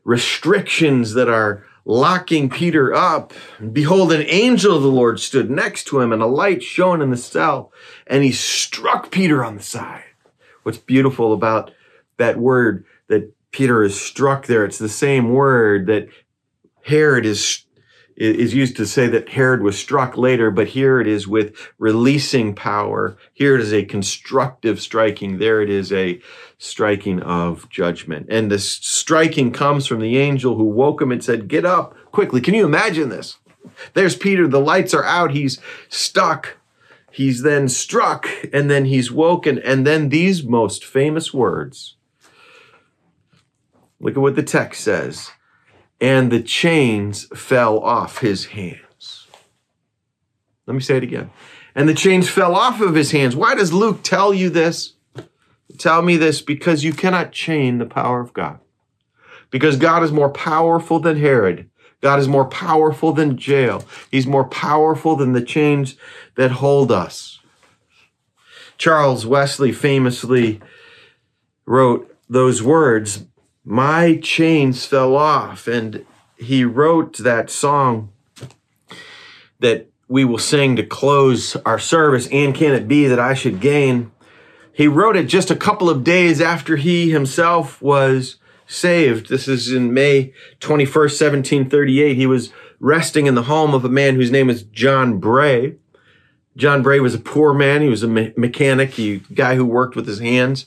restrictions 0.04 1.14
that 1.14 1.28
are 1.28 1.66
locking 1.84 2.48
Peter 2.48 2.94
up. 2.94 3.32
Behold, 3.72 4.12
an 4.12 4.24
angel 4.28 4.76
of 4.76 4.82
the 4.82 4.88
Lord 4.88 5.20
stood 5.20 5.50
next 5.50 5.84
to 5.84 6.00
him, 6.00 6.12
and 6.12 6.22
a 6.22 6.26
light 6.26 6.62
shone 6.62 7.02
in 7.02 7.10
the 7.10 7.16
cell, 7.16 7.72
and 8.06 8.24
he 8.24 8.32
struck 8.32 9.10
Peter 9.10 9.44
on 9.44 9.56
the 9.56 9.62
side. 9.62 10.04
What's 10.62 10.78
beautiful 10.78 11.32
about 11.32 11.72
that 12.16 12.38
word 12.38 12.84
that 13.08 13.32
Peter 13.50 13.82
is 13.82 14.00
struck 14.00 14.46
there, 14.46 14.64
it's 14.64 14.78
the 14.78 14.88
same 14.88 15.32
word 15.32 15.86
that 15.86 16.08
Herod 16.82 17.26
is 17.26 17.64
is 18.16 18.54
used 18.54 18.76
to 18.76 18.86
say 18.86 19.08
that 19.08 19.30
Herod 19.30 19.60
was 19.60 19.76
struck 19.76 20.16
later, 20.16 20.50
but 20.52 20.68
here 20.68 21.00
it 21.00 21.06
is 21.08 21.26
with 21.26 21.56
releasing 21.78 22.54
power. 22.54 23.16
Here 23.32 23.56
it 23.56 23.60
is 23.60 23.72
a 23.72 23.84
constructive 23.84 24.80
striking. 24.80 25.38
There 25.38 25.60
it 25.60 25.68
is 25.68 25.92
a 25.92 26.20
striking 26.58 27.20
of 27.22 27.68
judgment. 27.68 28.26
And 28.30 28.50
this 28.50 28.70
striking 28.70 29.52
comes 29.52 29.86
from 29.86 30.00
the 30.00 30.18
angel 30.18 30.56
who 30.56 30.64
woke 30.64 31.00
him 31.00 31.12
and 31.12 31.22
said, 31.22 31.48
Get 31.48 31.64
up 31.64 31.94
quickly. 32.12 32.40
Can 32.40 32.54
you 32.54 32.64
imagine 32.64 33.08
this? 33.08 33.38
There's 33.94 34.16
Peter. 34.16 34.46
The 34.46 34.60
lights 34.60 34.94
are 34.94 35.04
out. 35.04 35.32
He's 35.32 35.60
stuck. 35.88 36.58
He's 37.10 37.42
then 37.42 37.68
struck 37.68 38.28
and 38.52 38.70
then 38.70 38.86
he's 38.86 39.10
woken. 39.10 39.58
And 39.58 39.86
then 39.86 40.08
these 40.08 40.42
most 40.42 40.84
famous 40.84 41.32
words. 41.32 41.96
Look 44.00 44.16
at 44.16 44.20
what 44.20 44.36
the 44.36 44.42
text 44.42 44.82
says 44.82 45.30
and 46.00 46.30
the 46.30 46.42
chains 46.42 47.26
fell 47.34 47.78
off 47.78 48.18
his 48.18 48.46
hands. 48.46 49.26
Let 50.66 50.74
me 50.74 50.80
say 50.80 50.96
it 50.96 51.02
again. 51.02 51.30
And 51.74 51.88
the 51.88 51.94
chains 51.94 52.28
fell 52.28 52.54
off 52.54 52.80
of 52.80 52.94
his 52.94 53.10
hands. 53.10 53.34
Why 53.34 53.54
does 53.54 53.72
Luke 53.72 54.00
tell 54.02 54.34
you 54.34 54.50
this? 54.50 54.94
Tell 55.78 56.02
me 56.02 56.16
this 56.16 56.40
because 56.40 56.84
you 56.84 56.92
cannot 56.92 57.32
chain 57.32 57.78
the 57.78 57.86
power 57.86 58.20
of 58.20 58.32
God. 58.32 58.58
Because 59.50 59.76
God 59.76 60.02
is 60.02 60.12
more 60.12 60.30
powerful 60.30 60.98
than 60.98 61.18
Herod. 61.18 61.70
God 62.00 62.18
is 62.18 62.28
more 62.28 62.44
powerful 62.44 63.12
than 63.12 63.38
jail. 63.38 63.84
He's 64.10 64.26
more 64.26 64.44
powerful 64.44 65.16
than 65.16 65.32
the 65.32 65.42
chains 65.42 65.96
that 66.36 66.50
hold 66.52 66.92
us. 66.92 67.40
Charles 68.76 69.24
Wesley 69.24 69.72
famously 69.72 70.60
wrote 71.66 72.14
those 72.28 72.62
words 72.62 73.24
my 73.64 74.16
chains 74.22 74.84
fell 74.84 75.16
off. 75.16 75.66
And 75.66 76.04
he 76.36 76.64
wrote 76.64 77.16
that 77.18 77.50
song 77.50 78.12
that 79.60 79.88
we 80.06 80.24
will 80.24 80.38
sing 80.38 80.76
to 80.76 80.84
close 80.84 81.56
our 81.64 81.78
service. 81.78 82.28
And 82.30 82.54
can 82.54 82.74
it 82.74 82.86
be 82.86 83.06
that 83.06 83.18
I 83.18 83.34
should 83.34 83.60
gain? 83.60 84.12
He 84.74 84.88
wrote 84.88 85.16
it 85.16 85.24
just 85.24 85.50
a 85.50 85.56
couple 85.56 85.88
of 85.88 86.02
days 86.02 86.40
after 86.40 86.76
he 86.76 87.10
himself 87.10 87.80
was 87.80 88.36
saved. 88.66 89.28
This 89.28 89.46
is 89.46 89.72
in 89.72 89.94
May 89.94 90.32
21st, 90.60 90.94
1738. 90.94 92.16
He 92.16 92.26
was 92.26 92.52
resting 92.80 93.26
in 93.26 93.36
the 93.36 93.44
home 93.44 93.72
of 93.72 93.84
a 93.84 93.88
man 93.88 94.16
whose 94.16 94.32
name 94.32 94.50
is 94.50 94.64
John 94.64 95.18
Bray. 95.18 95.76
John 96.56 96.82
Bray 96.82 96.98
was 96.98 97.14
a 97.14 97.20
poor 97.20 97.54
man. 97.54 97.82
He 97.82 97.88
was 97.88 98.02
a 98.02 98.08
me- 98.08 98.32
mechanic, 98.36 98.98
a 98.98 99.18
guy 99.32 99.54
who 99.54 99.64
worked 99.64 99.94
with 99.94 100.08
his 100.08 100.18
hands. 100.18 100.66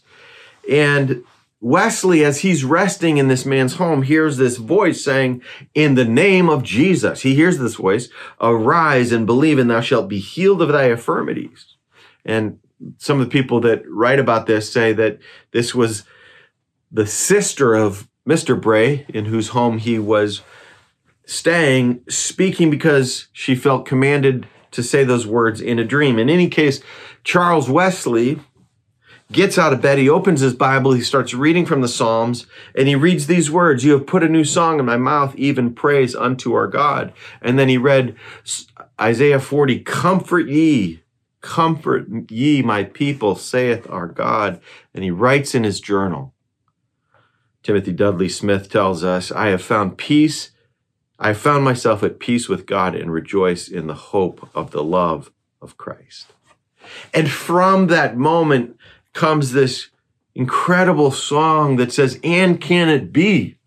And 0.70 1.24
Wesley, 1.60 2.24
as 2.24 2.39
he's 2.39 2.63
resting 2.63 3.17
in 3.17 3.28
this 3.28 3.46
man's 3.46 3.76
home, 3.76 4.04
hears 4.04 4.38
this 4.38 4.56
voice 4.56 5.04
saying, 5.04 5.41
In 5.74 5.96
the 5.96 6.06
name 6.06 6.50
of 6.50 6.63
Jesus. 6.63 7.24
He 7.24 7.36
hears 7.36 7.58
this 7.58 7.76
voice, 7.76 8.08
Arise 8.39 9.12
and 9.12 9.26
believe, 9.26 9.60
and 9.60 9.70
thou 9.70 9.82
shalt 9.82 10.08
be 10.08 10.20
healed 10.20 10.62
of 10.62 10.70
thy 10.70 10.89
infirmities. 10.91 11.76
And 12.24 12.60
some 12.97 13.19
of 13.19 13.25
the 13.25 13.31
people 13.31 13.59
that 13.61 13.83
write 13.87 14.19
about 14.19 14.45
this 14.45 14.71
say 14.71 14.93
that 14.93 15.19
this 15.51 15.73
was 15.73 16.03
the 16.91 17.07
sister 17.07 17.73
of 17.73 18.07
Mr. 18.27 18.59
Bray, 18.59 19.05
in 19.09 19.25
whose 19.25 19.49
home 19.49 19.77
he 19.77 19.97
was 19.97 20.41
staying, 21.25 22.01
speaking 22.09 22.69
because 22.69 23.27
she 23.31 23.55
felt 23.55 23.85
commanded 23.85 24.47
to 24.71 24.83
say 24.83 25.03
those 25.03 25.25
words 25.25 25.61
in 25.61 25.79
a 25.79 25.85
dream. 25.85 26.19
In 26.19 26.29
any 26.29 26.49
case, 26.49 26.81
Charles 27.23 27.69
Wesley 27.69 28.39
gets 29.31 29.57
out 29.57 29.73
of 29.73 29.81
bed, 29.81 29.97
he 29.97 30.09
opens 30.09 30.41
his 30.41 30.53
Bible, 30.53 30.93
he 30.93 31.01
starts 31.01 31.33
reading 31.33 31.65
from 31.65 31.81
the 31.81 31.87
Psalms, 31.87 32.47
and 32.75 32.87
he 32.87 32.95
reads 32.95 33.27
these 33.27 33.51
words 33.51 33.83
You 33.83 33.93
have 33.93 34.07
put 34.07 34.23
a 34.23 34.29
new 34.29 34.43
song 34.43 34.79
in 34.79 34.85
my 34.85 34.97
mouth, 34.97 35.35
even 35.35 35.73
praise 35.73 36.15
unto 36.15 36.53
our 36.53 36.67
God. 36.67 37.13
And 37.41 37.57
then 37.57 37.69
he 37.69 37.77
read 37.77 38.15
Isaiah 38.99 39.39
40 39.39 39.79
Comfort 39.79 40.47
ye, 40.47 41.01
comfort 41.41 42.08
ye, 42.30 42.62
my 42.62 42.84
people, 42.84 43.36
saith 43.36 43.89
our 43.89 44.08
God. 44.08 44.60
And 44.93 45.04
he 45.04 45.12
writes 45.12 45.56
in 45.56 45.63
his 45.63 45.80
journal. 45.80 46.34
Timothy 47.63 47.91
Dudley 47.91 48.30
Smith 48.30 48.69
tells 48.69 49.04
us, 49.04 49.32
I 49.32 49.47
have 49.47 49.62
found 49.62 49.97
peace. 49.97 50.52
I 51.19 51.30
have 51.30 51.38
found 51.38 51.63
myself 51.63 52.04
at 52.04 52.19
peace 52.19 52.47
with 52.47 52.65
God 52.65 52.95
and 52.95 53.12
rejoice 53.12 53.67
in 53.67 53.88
the 53.88 53.93
hope 53.93 54.50
of 54.56 54.71
the 54.71 54.84
love 54.84 55.32
of 55.62 55.78
Christ. 55.78 56.28
And 57.13 57.30
from 57.30 57.88
that 57.88 58.15
moment, 58.15 58.78
comes 59.17 59.52
this 59.52 59.89
incredible 60.36 61.12
song 61.12 61.78
that 61.78 61.91
says, 61.91 62.19
And 62.23 62.62
can 62.62 62.88
it 62.88 63.12
be 63.12 63.58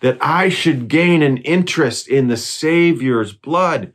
that 0.00 0.16
I 0.20 0.48
should 0.48 0.88
gain 0.88 1.22
an 1.22 1.38
interest 1.38 2.08
in 2.08 2.28
the 2.28 2.36
Savior's 2.36 3.32
blood? 3.32 3.92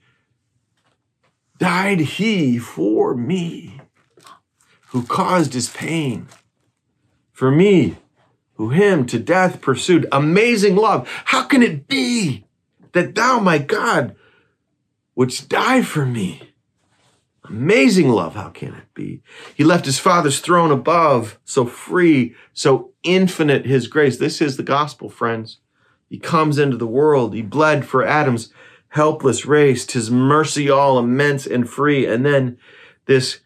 Died 1.64 2.02
he 2.02 2.58
for 2.58 3.16
me, 3.16 3.80
who 4.88 5.06
caused 5.06 5.54
his 5.54 5.70
pain, 5.70 6.28
for 7.32 7.50
me, 7.52 7.96
who 8.56 8.72
him 8.72 9.06
to 9.06 9.18
death 9.18 9.62
pursued. 9.62 10.06
Amazing 10.12 10.76
love. 10.76 11.08
How 11.24 11.44
can 11.44 11.64
it 11.64 11.88
be 11.88 12.44
that 12.92 13.16
thou, 13.16 13.40
my 13.40 13.60
God, 13.60 14.14
wouldst 15.16 15.48
die 15.48 15.84
for 15.84 16.06
me? 16.06 16.50
Amazing 17.46 18.10
love, 18.10 18.36
how 18.36 18.50
can 18.50 18.74
it 18.74 18.94
be? 18.94 19.22
He 19.56 19.64
left 19.64 19.86
his 19.86 20.00
father's 20.00 20.42
throne 20.42 20.70
above, 20.70 21.40
so 21.46 21.66
free, 21.66 22.36
so 22.52 22.92
infinite 23.04 23.66
his 23.66 23.88
grace. 23.88 24.18
This 24.18 24.42
is 24.42 24.58
the 24.58 24.64
gospel, 24.64 25.10
friends. 25.10 25.60
He 26.10 26.20
comes 26.20 26.58
into 26.58 26.76
the 26.76 26.86
world. 26.86 27.34
He 27.34 27.42
bled 27.42 27.86
for 27.86 28.06
Adam's 28.06 28.52
helpless 28.94 29.46
race, 29.46 29.92
his 29.92 30.12
mercy 30.12 30.70
all 30.70 31.00
immense 31.00 31.46
and 31.48 31.70
free. 31.70 32.06
And 32.06 32.26
then 32.26 32.58
this 33.06 33.40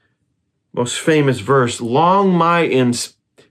most 0.73 0.99
famous 0.99 1.39
verse, 1.39 1.81
long 1.81 2.31
my 2.31 2.61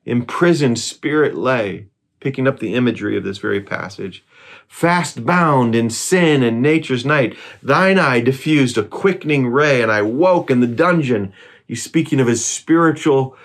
imprisoned 0.04 0.78
spirit 0.78 1.34
lay, 1.36 1.88
picking 2.20 2.46
up 2.46 2.58
the 2.58 2.74
imagery 2.74 3.16
of 3.16 3.24
this 3.24 3.38
very 3.38 3.60
passage 3.60 4.24
fast 4.68 5.24
bound 5.24 5.74
in 5.74 5.90
sin 5.90 6.42
and 6.42 6.60
nature's 6.60 7.04
night. 7.04 7.36
Thine 7.62 7.98
eye 7.98 8.20
diffused 8.20 8.76
a 8.76 8.84
quickening 8.84 9.46
ray, 9.48 9.82
and 9.82 9.90
I 9.90 10.02
woke 10.02 10.50
in 10.50 10.60
the 10.60 10.66
dungeon. 10.66 11.32
He's 11.66 11.82
speaking 11.82 12.20
of 12.20 12.26
his 12.26 12.44
spiritual 12.44 13.36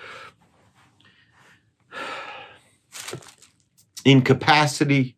incapacity, 4.03 5.15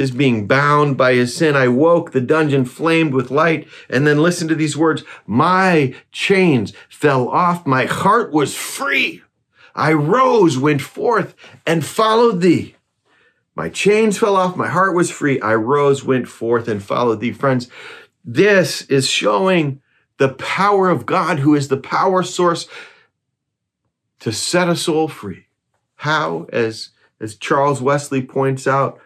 his 0.00 0.10
being 0.10 0.46
bound 0.46 0.96
by 0.96 1.14
his 1.14 1.36
sin. 1.36 1.54
I 1.54 1.68
woke, 1.68 2.12
the 2.12 2.20
dungeon 2.20 2.64
flamed 2.64 3.14
with 3.14 3.30
light. 3.30 3.68
And 3.88 4.06
then 4.06 4.22
listen 4.22 4.48
to 4.48 4.54
these 4.54 4.76
words 4.76 5.04
My 5.26 5.94
chains 6.10 6.72
fell 6.88 7.28
off, 7.28 7.66
my 7.66 7.84
heart 7.84 8.32
was 8.32 8.56
free. 8.56 9.22
I 9.74 9.92
rose, 9.92 10.58
went 10.58 10.82
forth, 10.82 11.34
and 11.66 11.84
followed 11.84 12.40
thee. 12.40 12.74
My 13.54 13.68
chains 13.68 14.18
fell 14.18 14.36
off, 14.36 14.56
my 14.56 14.68
heart 14.68 14.94
was 14.94 15.10
free. 15.10 15.40
I 15.40 15.54
rose, 15.54 16.02
went 16.02 16.28
forth, 16.28 16.66
and 16.66 16.82
followed 16.82 17.20
thee. 17.20 17.32
Friends, 17.32 17.68
this 18.24 18.82
is 18.82 19.08
showing 19.08 19.80
the 20.16 20.30
power 20.30 20.88
of 20.88 21.06
God, 21.06 21.38
who 21.40 21.54
is 21.54 21.68
the 21.68 21.76
power 21.76 22.22
source 22.22 22.68
to 24.20 24.32
set 24.32 24.68
a 24.68 24.76
soul 24.76 25.08
free. 25.08 25.46
How? 25.96 26.46
As, 26.52 26.90
as 27.20 27.36
Charles 27.36 27.82
Wesley 27.82 28.22
points 28.22 28.66
out, 28.66 29.00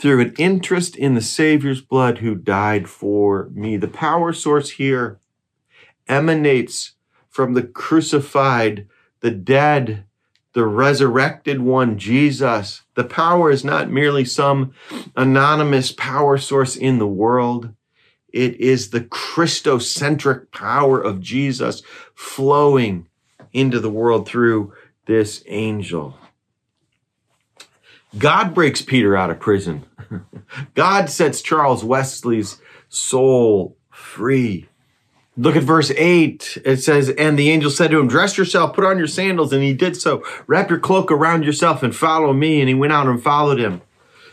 through 0.00 0.20
an 0.20 0.34
interest 0.38 0.96
in 0.96 1.14
the 1.14 1.20
Savior's 1.20 1.82
blood 1.82 2.18
who 2.18 2.34
died 2.34 2.88
for 2.88 3.50
me. 3.52 3.76
The 3.76 3.86
power 3.86 4.32
source 4.32 4.70
here 4.70 5.20
emanates 6.08 6.92
from 7.28 7.52
the 7.52 7.62
crucified, 7.62 8.88
the 9.20 9.30
dead, 9.30 10.04
the 10.54 10.64
resurrected 10.64 11.60
one, 11.60 11.98
Jesus. 11.98 12.82
The 12.94 13.04
power 13.04 13.50
is 13.50 13.62
not 13.62 13.90
merely 13.90 14.24
some 14.24 14.72
anonymous 15.16 15.92
power 15.92 16.38
source 16.38 16.76
in 16.76 16.98
the 16.98 17.06
world. 17.06 17.74
It 18.32 18.58
is 18.58 18.90
the 18.90 19.02
Christocentric 19.02 20.50
power 20.50 20.98
of 20.98 21.20
Jesus 21.20 21.82
flowing 22.14 23.06
into 23.52 23.78
the 23.78 23.90
world 23.90 24.26
through 24.26 24.72
this 25.04 25.44
angel. 25.46 26.16
God 28.18 28.54
breaks 28.54 28.82
Peter 28.82 29.16
out 29.16 29.30
of 29.30 29.38
prison. 29.38 29.84
God 30.74 31.08
sets 31.08 31.42
Charles 31.42 31.84
Wesley's 31.84 32.60
soul 32.88 33.76
free. 33.90 34.68
Look 35.36 35.56
at 35.56 35.62
verse 35.62 35.90
8. 35.92 36.58
It 36.64 36.78
says, 36.78 37.08
And 37.10 37.38
the 37.38 37.50
angel 37.50 37.70
said 37.70 37.90
to 37.92 37.98
him, 37.98 38.08
Dress 38.08 38.36
yourself, 38.36 38.74
put 38.74 38.84
on 38.84 38.98
your 38.98 39.06
sandals. 39.06 39.52
And 39.52 39.62
he 39.62 39.72
did 39.72 39.96
so. 39.96 40.24
Wrap 40.46 40.68
your 40.68 40.78
cloak 40.78 41.10
around 41.10 41.44
yourself 41.44 41.82
and 41.82 41.94
follow 41.94 42.32
me. 42.32 42.60
And 42.60 42.68
he 42.68 42.74
went 42.74 42.92
out 42.92 43.06
and 43.06 43.22
followed 43.22 43.58
him. 43.58 43.80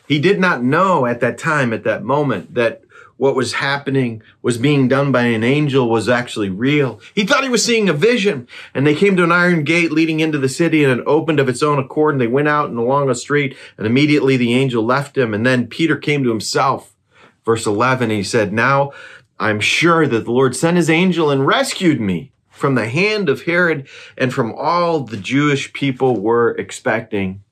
He 0.08 0.20
did 0.20 0.40
not 0.40 0.64
know 0.64 1.06
at 1.06 1.20
that 1.20 1.38
time, 1.38 1.72
at 1.72 1.84
that 1.84 2.04
moment, 2.04 2.56
that 2.56 2.82
what 3.18 3.36
was 3.36 3.54
happening 3.54 4.22
was 4.42 4.58
being 4.58 4.88
done 4.88 5.12
by 5.12 5.24
an 5.24 5.44
angel 5.44 5.90
was 5.90 6.08
actually 6.08 6.50
real. 6.50 7.02
He 7.14 7.26
thought 7.26 7.44
he 7.44 7.50
was 7.50 7.66
seeing 7.66 7.90
a 7.90 7.94
vision. 7.94 8.48
And 8.74 8.86
they 8.86 8.96
came 8.96 9.16
to 9.18 9.24
an 9.24 9.32
iron 9.32 9.64
gate 9.64 9.92
leading 9.92 10.20
into 10.20 10.38
the 10.38 10.50
city 10.50 10.84
and 10.84 11.00
it 11.00 11.04
opened 11.08 11.40
of 11.40 11.50
its 11.50 11.64
own 11.64 11.80
accord. 11.80 12.14
And 12.14 12.22
they 12.22 12.28
went 12.28 12.48
out 12.48 12.70
and 12.70 12.78
along 12.78 13.10
a 13.10 13.16
street 13.16 13.58
and 13.78 13.86
immediately 13.86 14.38
the 14.38 14.54
angel 14.54 14.84
left 14.84 15.18
him. 15.18 15.34
And 15.34 15.46
then 15.46 15.68
Peter 15.68 15.98
came 15.98 16.24
to 16.24 16.30
himself. 16.30 16.96
Verse 17.44 17.66
11, 17.66 18.10
he 18.10 18.24
said, 18.24 18.54
Now 18.54 18.92
I'm 19.40 19.60
sure 19.60 20.08
that 20.08 20.26
the 20.26 20.32
Lord 20.32 20.56
sent 20.56 20.78
his 20.78 20.90
angel 20.90 21.32
and 21.32 21.46
rescued 21.46 22.00
me 22.00 22.32
from 22.50 22.76
the 22.76 22.90
hand 22.90 23.30
of 23.30 23.44
Herod 23.44 23.88
and 24.18 24.34
from 24.34 24.54
all 24.56 25.02
the 25.02 25.18
Jewish 25.18 25.72
people 25.74 26.20
were 26.20 26.52
expecting. 26.52 27.44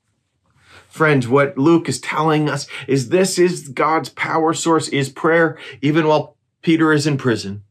Friends, 0.96 1.28
what 1.28 1.58
Luke 1.58 1.90
is 1.90 2.00
telling 2.00 2.48
us 2.48 2.66
is 2.88 3.10
this 3.10 3.38
is 3.38 3.68
God's 3.68 4.08
power 4.08 4.54
source 4.54 4.88
is 4.88 5.10
prayer, 5.10 5.58
even 5.82 6.08
while 6.08 6.38
Peter 6.62 6.90
is 6.90 7.06
in 7.06 7.18
prison. 7.18 7.64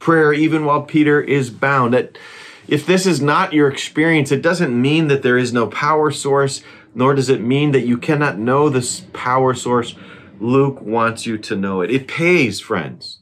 Prayer, 0.00 0.32
even 0.32 0.64
while 0.64 0.82
Peter 0.82 1.20
is 1.20 1.48
bound. 1.48 1.94
That 1.94 2.18
if 2.66 2.84
this 2.84 3.06
is 3.06 3.20
not 3.20 3.52
your 3.52 3.68
experience, 3.68 4.32
it 4.32 4.42
doesn't 4.42 4.82
mean 4.82 5.06
that 5.06 5.22
there 5.22 5.38
is 5.38 5.52
no 5.52 5.68
power 5.68 6.10
source, 6.10 6.60
nor 6.92 7.14
does 7.14 7.28
it 7.28 7.40
mean 7.40 7.70
that 7.70 7.86
you 7.86 7.96
cannot 7.96 8.36
know 8.36 8.68
this 8.68 9.02
power 9.12 9.54
source. 9.54 9.94
Luke 10.40 10.80
wants 10.80 11.26
you 11.26 11.38
to 11.38 11.54
know 11.54 11.82
it. 11.82 11.90
It 11.92 12.08
pays, 12.08 12.58
friends 12.58 13.20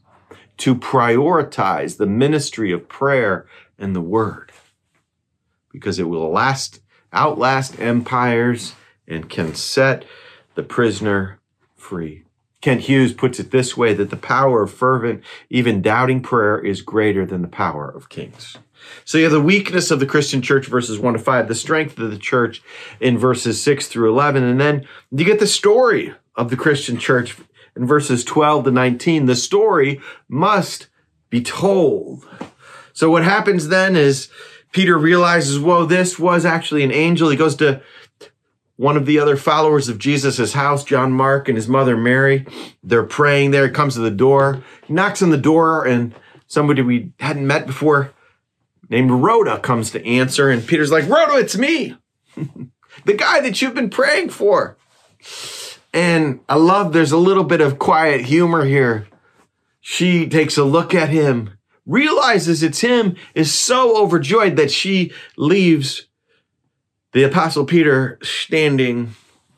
to 0.59 0.75
prioritize 0.75 1.99
the 1.99 2.07
ministry 2.07 2.73
of 2.73 2.89
prayer 2.89 3.47
and 3.79 3.95
the 3.95 4.01
word 4.01 4.53
because 5.71 5.99
it 5.99 6.09
will 6.09 6.31
last 6.31 6.81
outlast 7.13 7.79
empires 7.79 8.75
and 9.09 9.29
can 9.29 9.55
set 9.55 10.05
the 10.55 10.63
prisoner 10.63 11.41
free. 11.77 12.25
Kent 12.61 12.83
Hughes 12.83 13.13
puts 13.13 13.39
it 13.39 13.51
this 13.51 13.77
way 13.77 13.95
that 13.95 14.11
the 14.11 14.17
power 14.17 14.63
of 14.63 14.73
fervent, 14.73 15.23
even 15.49 15.81
doubting 15.81 16.21
prayer 16.21 16.59
is 16.59 16.83
greater 16.83 17.25
than 17.25 17.43
the 17.43 17.49
power 17.49 17.89
of 17.89 18.09
kings. 18.09 18.57
So 19.05 19.19
you 19.19 19.25
have 19.25 19.33
the 19.33 19.41
weakness 19.41 19.91
of 19.91 20.01
the 20.01 20.07
Christian 20.07 20.43
church, 20.43 20.67
verses 20.67 20.99
1 20.99 21.15
to 21.15 21.19
5, 21.19 21.49
the 21.49 21.55
strength 21.55 21.99
of 21.99 22.11
the 22.11 22.19
church 22.19 22.63
in 23.01 23.19
verses 23.19 23.63
6 23.63 23.87
through 23.87 24.11
11, 24.11 24.43
and 24.43 24.61
then 24.61 24.87
you 25.11 25.25
get 25.25 25.39
the 25.39 25.47
story 25.47 26.15
of 26.37 26.51
the 26.51 26.57
Christian 26.57 26.99
church 26.99 27.37
in 27.77 27.87
verses 27.87 28.25
12 28.25 28.65
to 28.65 28.71
19, 28.71 29.27
the 29.27 29.37
story 29.37 30.01
must 30.29 30.89
be 31.31 31.41
told. 31.41 32.27
So 32.93 33.11
what 33.11 33.23
happens 33.23 33.69
then 33.69 33.95
is 33.95 34.29
Peter 34.73 34.99
realizes, 34.99 35.61
whoa, 35.61 35.85
this 35.85 36.19
was 36.19 36.45
actually 36.45 36.83
an 36.83 36.93
angel. 36.93 37.31
He 37.31 37.37
goes 37.37 37.57
to 37.57 37.81
one 38.79 38.97
of 38.97 39.07
the 39.07 39.19
other 39.19 39.37
followers 39.37 39.89
of 39.89 39.99
Jesus' 39.99 40.53
house, 40.53 40.85
John 40.85 41.13
Mark 41.13 41.49
and 41.49 41.57
his 41.57 41.67
mother 41.67 41.97
Mary. 41.97 42.47
They're 42.85 43.03
praying 43.03 43.51
there. 43.51 43.67
He 43.67 43.73
comes 43.73 43.95
to 43.95 44.01
the 44.01 44.11
door. 44.11 44.63
Knocks 44.89 45.21
on 45.21 45.31
the 45.31 45.37
door, 45.37 45.85
and 45.85 46.15
somebody 46.47 46.81
we 46.81 47.13
hadn't 47.19 47.47
met 47.47 47.67
before 47.67 48.13
named 48.89 49.11
Rhoda 49.11 49.59
comes 49.59 49.91
to 49.91 50.07
answer. 50.07 50.49
And 50.49 50.65
Peter's 50.65 50.93
like, 50.93 51.09
Rhoda, 51.09 51.39
it's 51.39 51.59
me. 51.59 51.97
the 53.05 53.15
guy 53.15 53.41
that 53.41 53.61
you've 53.61 53.75
been 53.75 53.91
praying 53.91 54.31
for. 54.31 54.79
And 55.93 56.39
I 56.49 56.55
love 56.55 56.93
there's 56.93 57.13
a 57.13 57.19
little 57.19 57.45
bit 57.45 57.61
of 57.61 57.81
quiet 57.81 58.27
humor 58.27 58.65
here. 58.65 59.09
She 59.81 60.29
takes 60.29 60.57
a 60.57 60.65
look 60.65 60.95
at 60.95 61.09
him, 61.09 61.59
realizes 61.85 62.63
it's 62.63 62.81
him, 62.81 63.17
is 63.35 63.53
so 63.53 64.01
overjoyed 64.01 64.55
that 64.55 64.71
she 64.71 65.13
leaves 65.37 66.08
the 67.13 67.23
apostle 67.25 67.65
Peter 67.65 68.19
standing 68.23 69.15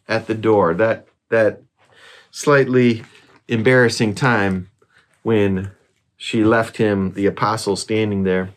at 0.09 0.27
the 0.27 0.35
door. 0.35 0.75
That 0.75 1.07
that 1.29 1.63
slightly 2.31 3.05
embarrassing 3.49 4.15
time 4.15 4.71
when 5.23 5.73
she 6.17 6.45
left 6.45 6.77
him, 6.77 7.13
the 7.15 7.27
apostle 7.27 7.77
standing 7.77 8.25
there. 8.25 8.51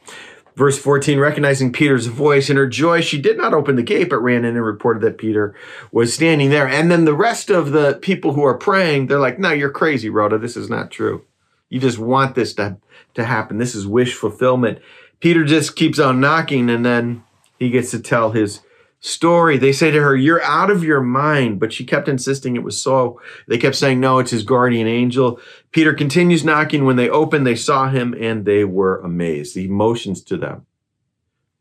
Verse 0.56 0.78
14, 0.78 1.18
recognizing 1.18 1.72
Peter's 1.72 2.06
voice 2.06 2.50
in 2.50 2.58
her 2.58 2.68
joy, 2.68 3.02
she 3.02 3.20
did 3.20 3.38
not 3.38 3.56
open 3.56 3.76
the 3.76 3.82
gate, 3.82 4.10
but 4.10 4.20
ran 4.20 4.46
in 4.46 4.56
and 4.56 4.64
reported 4.64 5.02
that 5.02 5.18
Peter 5.18 5.56
was 5.92 6.14
standing 6.14 6.52
there. 6.52 6.68
And 6.68 6.92
then 6.92 7.06
the 7.06 7.16
rest 7.16 7.50
of 7.50 7.72
the 7.72 7.98
people 8.04 8.34
who 8.34 8.44
are 8.44 8.58
praying, 8.58 9.08
they're 9.08 9.18
like, 9.18 9.40
no, 9.40 9.52
you're 9.52 9.72
crazy, 9.72 10.10
Rhoda. 10.10 10.38
This 10.38 10.56
is 10.56 10.70
not 10.70 10.92
true. 10.92 11.26
You 11.70 11.80
just 11.80 11.98
want 11.98 12.36
this 12.36 12.54
to, 12.56 12.78
to 13.16 13.24
happen. 13.24 13.58
This 13.58 13.74
is 13.74 13.88
wish 13.88 14.14
fulfillment. 14.14 14.78
Peter 15.22 15.44
just 15.44 15.76
keeps 15.76 15.98
on 15.98 16.20
knocking 16.20 16.70
and 16.70 16.86
then 16.86 17.24
he 17.58 17.72
gets 17.72 17.90
to 17.92 18.00
tell 18.00 18.32
his 18.32 18.60
story. 19.04 19.58
They 19.58 19.74
say 19.74 19.92
to 19.92 20.02
her, 20.02 20.16
You're 20.16 20.42
out 20.42 20.72
of 20.72 20.84
your 20.84 21.02
mind. 21.02 21.60
But 21.60 21.72
she 21.72 21.84
kept 21.84 22.08
insisting 22.08 22.56
it 22.56 22.64
was 22.64 22.82
so. 22.82 23.22
They 23.48 23.58
kept 23.58 23.76
saying, 23.76 24.00
No, 24.00 24.18
it's 24.18 24.32
his 24.32 24.44
guardian 24.44 24.88
angel. 24.88 25.40
Peter 25.72 25.94
continues 25.94 26.44
knocking. 26.44 26.86
When 26.86 26.96
they 26.96 27.10
opened, 27.10 27.46
they 27.46 27.56
saw 27.56 27.90
him 27.90 28.16
and 28.20 28.46
they 28.46 28.64
were 28.64 29.00
amazed. 29.02 29.56
He 29.56 29.68
motions 29.68 30.24
to 30.24 30.38
them 30.38 30.66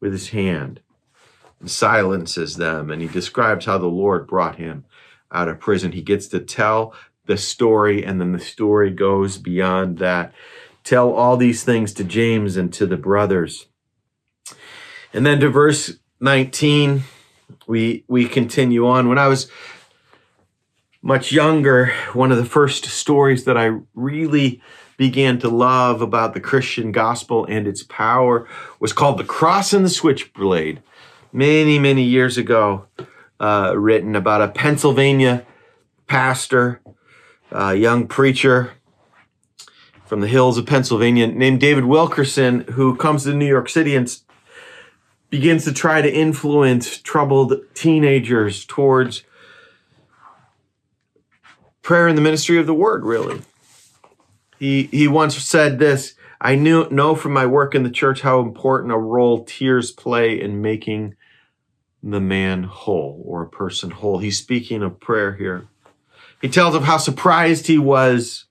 with 0.01 0.13
his 0.13 0.31
hand 0.31 0.81
and 1.61 1.71
silences 1.71 2.57
them. 2.57 2.91
And 2.91 3.03
he 3.03 3.09
describes 3.09 3.67
how 3.67 3.79
the 3.79 3.87
Lord 3.87 4.27
brought 4.27 4.57
him 4.57 4.85
out 5.31 5.49
of 5.49 5.61
prison. 5.61 5.93
He 5.93 6.03
gets 6.03 6.29
to 6.29 6.41
tell 6.41 6.95
the 7.27 7.37
story, 7.37 8.05
and 8.05 8.21
then 8.21 8.33
the 8.33 8.41
story 8.41 8.91
goes 8.91 9.39
beyond 9.39 9.99
that. 9.99 10.33
Tell 10.83 11.13
all 11.13 11.37
these 11.37 11.63
things 11.63 11.93
to 11.95 12.05
James 12.05 12.57
and 12.57 12.73
to 12.73 12.87
the 12.87 12.97
brothers. 12.97 13.67
And 15.15 15.25
then 15.25 15.39
to 15.39 15.49
verse 15.49 15.99
19 16.21 17.05
we 17.67 18.05
we 18.09 18.27
continue 18.27 18.87
on. 18.87 19.09
When 19.09 19.19
I 19.19 19.29
was 19.29 19.51
much 21.03 21.33
younger, 21.33 21.93
one 22.13 22.31
of 22.31 22.39
the 22.39 22.45
first 22.45 22.85
stories 22.85 23.45
that 23.45 23.57
I 23.57 23.79
really 23.95 24.63
began 24.97 25.39
to 25.41 25.49
love 25.49 26.01
about 26.01 26.33
the 26.33 26.41
Christian 26.41 26.93
gospel 26.93 27.45
and 27.47 27.67
its 27.67 27.83
power 27.83 28.47
was 28.79 28.93
called 28.93 29.19
The 29.19 29.25
Cross 29.25 29.73
and 29.73 29.85
the 29.85 29.91
Switchblade. 29.91 30.83
Many, 31.33 31.79
many 31.79 32.03
years 32.05 32.37
ago, 32.39 32.87
uh, 33.41 33.73
written 33.77 34.15
about 34.15 34.43
a 34.43 34.49
Pennsylvania 34.49 35.45
pastor, 36.07 36.81
a 37.51 37.75
young 37.75 38.07
preacher 38.07 38.75
from 40.05 40.21
the 40.21 40.29
hills 40.29 40.59
of 40.59 40.67
Pennsylvania 40.67 41.27
named 41.27 41.59
David 41.59 41.87
Wilkerson, 41.87 42.61
who 42.73 42.95
comes 42.95 43.25
to 43.25 43.33
New 43.33 43.47
York 43.47 43.69
City 43.69 43.97
and 43.97 44.15
begins 45.33 45.65
to 45.65 45.73
try 45.73 46.03
to 46.03 46.13
influence 46.13 46.99
troubled 46.99 47.55
teenagers 47.73 48.67
towards 48.67 49.25
prayer 51.81 52.07
and 52.07 52.19
the 52.19 52.23
ministry 52.23 52.59
of 52.59 52.67
the 52.67 52.75
word 52.75 53.03
really. 53.03 53.41
He 54.59 54.85
he 54.85 55.09
once 55.09 55.35
said 55.37 55.79
this 55.79 56.15
i 56.39 56.55
knew 56.55 56.87
know 56.91 57.15
from 57.15 57.33
my 57.33 57.47
work 57.47 57.75
in 57.75 57.83
the 57.83 57.91
church 57.91 58.21
how 58.21 58.41
important 58.41 58.93
a 58.93 58.99
role 58.99 59.43
tears 59.45 59.91
play 59.91 60.39
in 60.39 60.61
making 60.61 61.17
the 62.03 62.21
man 62.21 62.65
whole 62.65 63.23
or 63.25 63.43
a 63.43 63.49
person 63.49 63.91
whole. 63.91 64.19
He's 64.19 64.39
speaking 64.39 64.83
of 64.83 65.01
prayer 65.01 65.33
here. 65.33 65.67
He 66.43 66.49
tells 66.49 66.75
of 66.75 66.85
how 66.85 66.99
surprised 66.99 67.69
he 67.69 67.79
was 67.79 68.45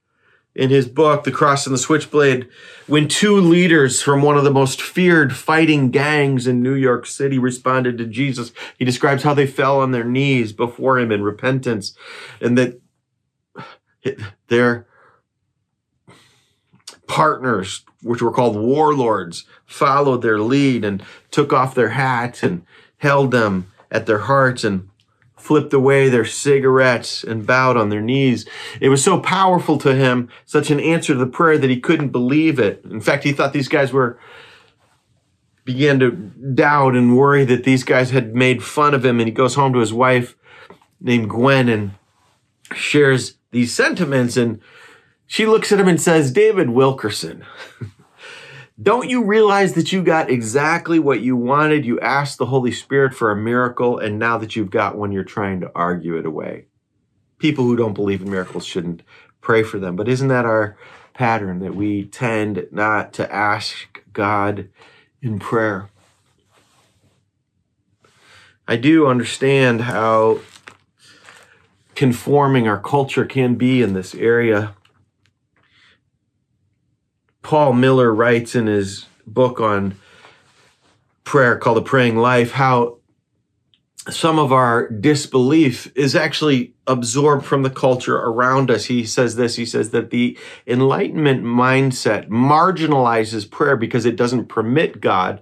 in 0.54 0.70
his 0.70 0.88
book, 0.88 1.24
The 1.24 1.32
Cross 1.32 1.66
and 1.66 1.74
the 1.74 1.80
Switchblade, 1.80 2.48
when 2.88 3.08
two 3.08 3.38
leaders 3.38 4.02
from 4.02 4.22
one 4.22 4.38
of 4.38 4.44
the 4.44 4.52
most 4.52 4.82
feared 4.82 5.36
fighting 5.36 5.92
gangs 5.92 6.46
in 6.46 6.62
New 6.62 6.74
York 6.74 7.06
City 7.06 7.40
responded 7.40 7.98
to 7.98 8.06
Jesus. 8.06 8.52
He 8.78 8.84
describes 8.84 9.24
how 9.24 9.34
they 9.34 9.48
fell 9.48 9.80
on 9.80 9.92
their 9.92 10.04
knees 10.04 10.52
before 10.52 11.00
him 11.00 11.12
in 11.12 11.24
repentance 11.24 11.96
and 12.42 12.58
that 12.58 12.82
their 14.48 14.88
partners, 17.08 17.86
which 18.02 18.22
were 18.22 18.32
called 18.32 18.56
warlords, 18.56 19.46
followed 19.66 20.22
their 20.22 20.40
lead 20.40 20.84
and 20.84 21.04
took 21.30 21.54
off 21.54 21.76
their 21.76 21.90
hats 21.90 22.44
and 22.44 22.66
held 22.98 23.32
them 23.32 23.72
at 23.90 24.06
their 24.06 24.20
hearts 24.20 24.64
and 24.64 24.90
flipped 25.42 25.74
away 25.74 26.08
their 26.08 26.26
cigarettes 26.26 27.24
and 27.24 27.46
bowed 27.46 27.78
on 27.78 27.90
their 27.90 28.02
knees. 28.02 28.46
It 28.80 28.90
was 28.90 29.04
so 29.04 29.20
powerful 29.20 29.78
to 29.80 29.96
him, 29.96 30.30
such 30.46 30.72
an 30.72 30.80
answer 30.80 31.14
to 31.14 31.20
the 31.20 31.26
prayer 31.26 31.58
that 31.58 31.70
he 31.70 31.80
couldn't 31.80 32.10
believe 32.10 32.60
it. 32.60 32.84
In 32.86 33.02
fact, 33.02 33.24
he 33.24 33.32
thought 33.34 33.54
these 33.54 33.68
guys 33.68 33.92
were 33.92 34.20
began 35.64 36.00
to 36.00 36.12
doubt 36.12 36.96
and 36.96 37.16
worry 37.16 37.46
that 37.46 37.64
these 37.64 37.84
guys 37.84 38.10
had 38.10 38.34
made 38.34 38.64
fun 38.64 38.94
of 38.96 39.06
him 39.06 39.20
and 39.20 39.28
he 39.28 39.34
goes 39.34 39.54
home 39.54 39.72
to 39.74 39.80
his 39.80 39.94
wife 39.94 40.36
named 41.00 41.30
Gwen 41.30 41.70
and 41.70 41.92
shares 42.74 43.36
these 43.52 43.74
sentiments 43.74 44.38
and 44.38 44.60
she 45.28 45.46
looks 45.46 45.72
at 45.72 45.80
him 45.80 45.88
and 45.88 46.02
says, 46.02 46.34
"David 46.34 46.72
Wilkerson, 46.72 47.46
Don't 48.82 49.10
you 49.10 49.24
realize 49.24 49.74
that 49.74 49.92
you 49.92 50.02
got 50.02 50.30
exactly 50.30 50.98
what 50.98 51.22
you 51.22 51.36
wanted? 51.36 51.86
You 51.86 52.00
asked 52.00 52.38
the 52.38 52.48
Holy 52.48 52.72
Spirit 52.72 53.14
for 53.14 53.30
a 53.30 53.36
miracle, 53.36 54.00
and 54.00 54.18
now 54.18 54.38
that 54.38 54.56
you've 54.56 54.72
got 54.72 54.98
one, 54.98 55.12
you're 55.12 55.24
trying 55.24 55.60
to 55.62 55.72
argue 55.76 56.18
it 56.18 56.26
away. 56.26 56.66
People 57.38 57.66
who 57.66 57.76
don't 57.76 57.94
believe 57.94 58.22
in 58.22 58.30
miracles 58.30 58.66
shouldn't 58.66 59.04
pray 59.42 59.62
for 59.62 59.78
them. 59.78 59.96
But 59.96 60.08
isn't 60.08 60.30
that 60.30 60.46
our 60.46 60.78
pattern 61.14 61.60
that 61.60 61.76
we 61.76 62.06
tend 62.06 62.68
not 62.72 63.14
to 63.14 63.32
ask 63.32 64.02
God 64.14 64.70
in 65.22 65.38
prayer? 65.38 65.90
I 68.68 68.78
do 68.78 69.06
understand 69.06 69.82
how 69.82 70.40
conforming 71.94 72.68
our 72.68 72.80
culture 72.80 73.26
can 73.26 73.56
be 73.56 73.82
in 73.82 73.94
this 73.94 74.16
area 74.16 74.76
Paul 77.52 77.74
Miller 77.74 78.14
writes 78.14 78.56
in 78.56 78.68
his 78.68 79.08
book 79.28 79.60
on 79.60 79.96
prayer 81.26 81.58
called 81.58 81.76
The 81.76 81.82
Praying 81.82 82.16
Life 82.16 82.52
how 82.52 83.00
some 84.10 84.40
of 84.40 84.54
our 84.54 84.88
disbelief 84.88 85.92
is 85.94 86.16
actually 86.16 86.76
absorbed 86.88 87.46
from 87.46 87.64
the 87.64 87.70
culture 87.70 88.16
around 88.16 88.72
us. 88.72 88.86
He 88.86 89.04
says 89.04 89.36
this 89.36 89.58
he 89.58 89.66
says 89.66 89.90
that 89.90 90.12
the 90.12 90.38
Enlightenment 90.66 91.44
mindset 91.44 92.30
marginalizes 92.30 93.52
prayer 93.52 93.76
because 93.76 94.06
it 94.06 94.16
doesn't 94.16 94.46
permit 94.46 95.02
God 95.02 95.42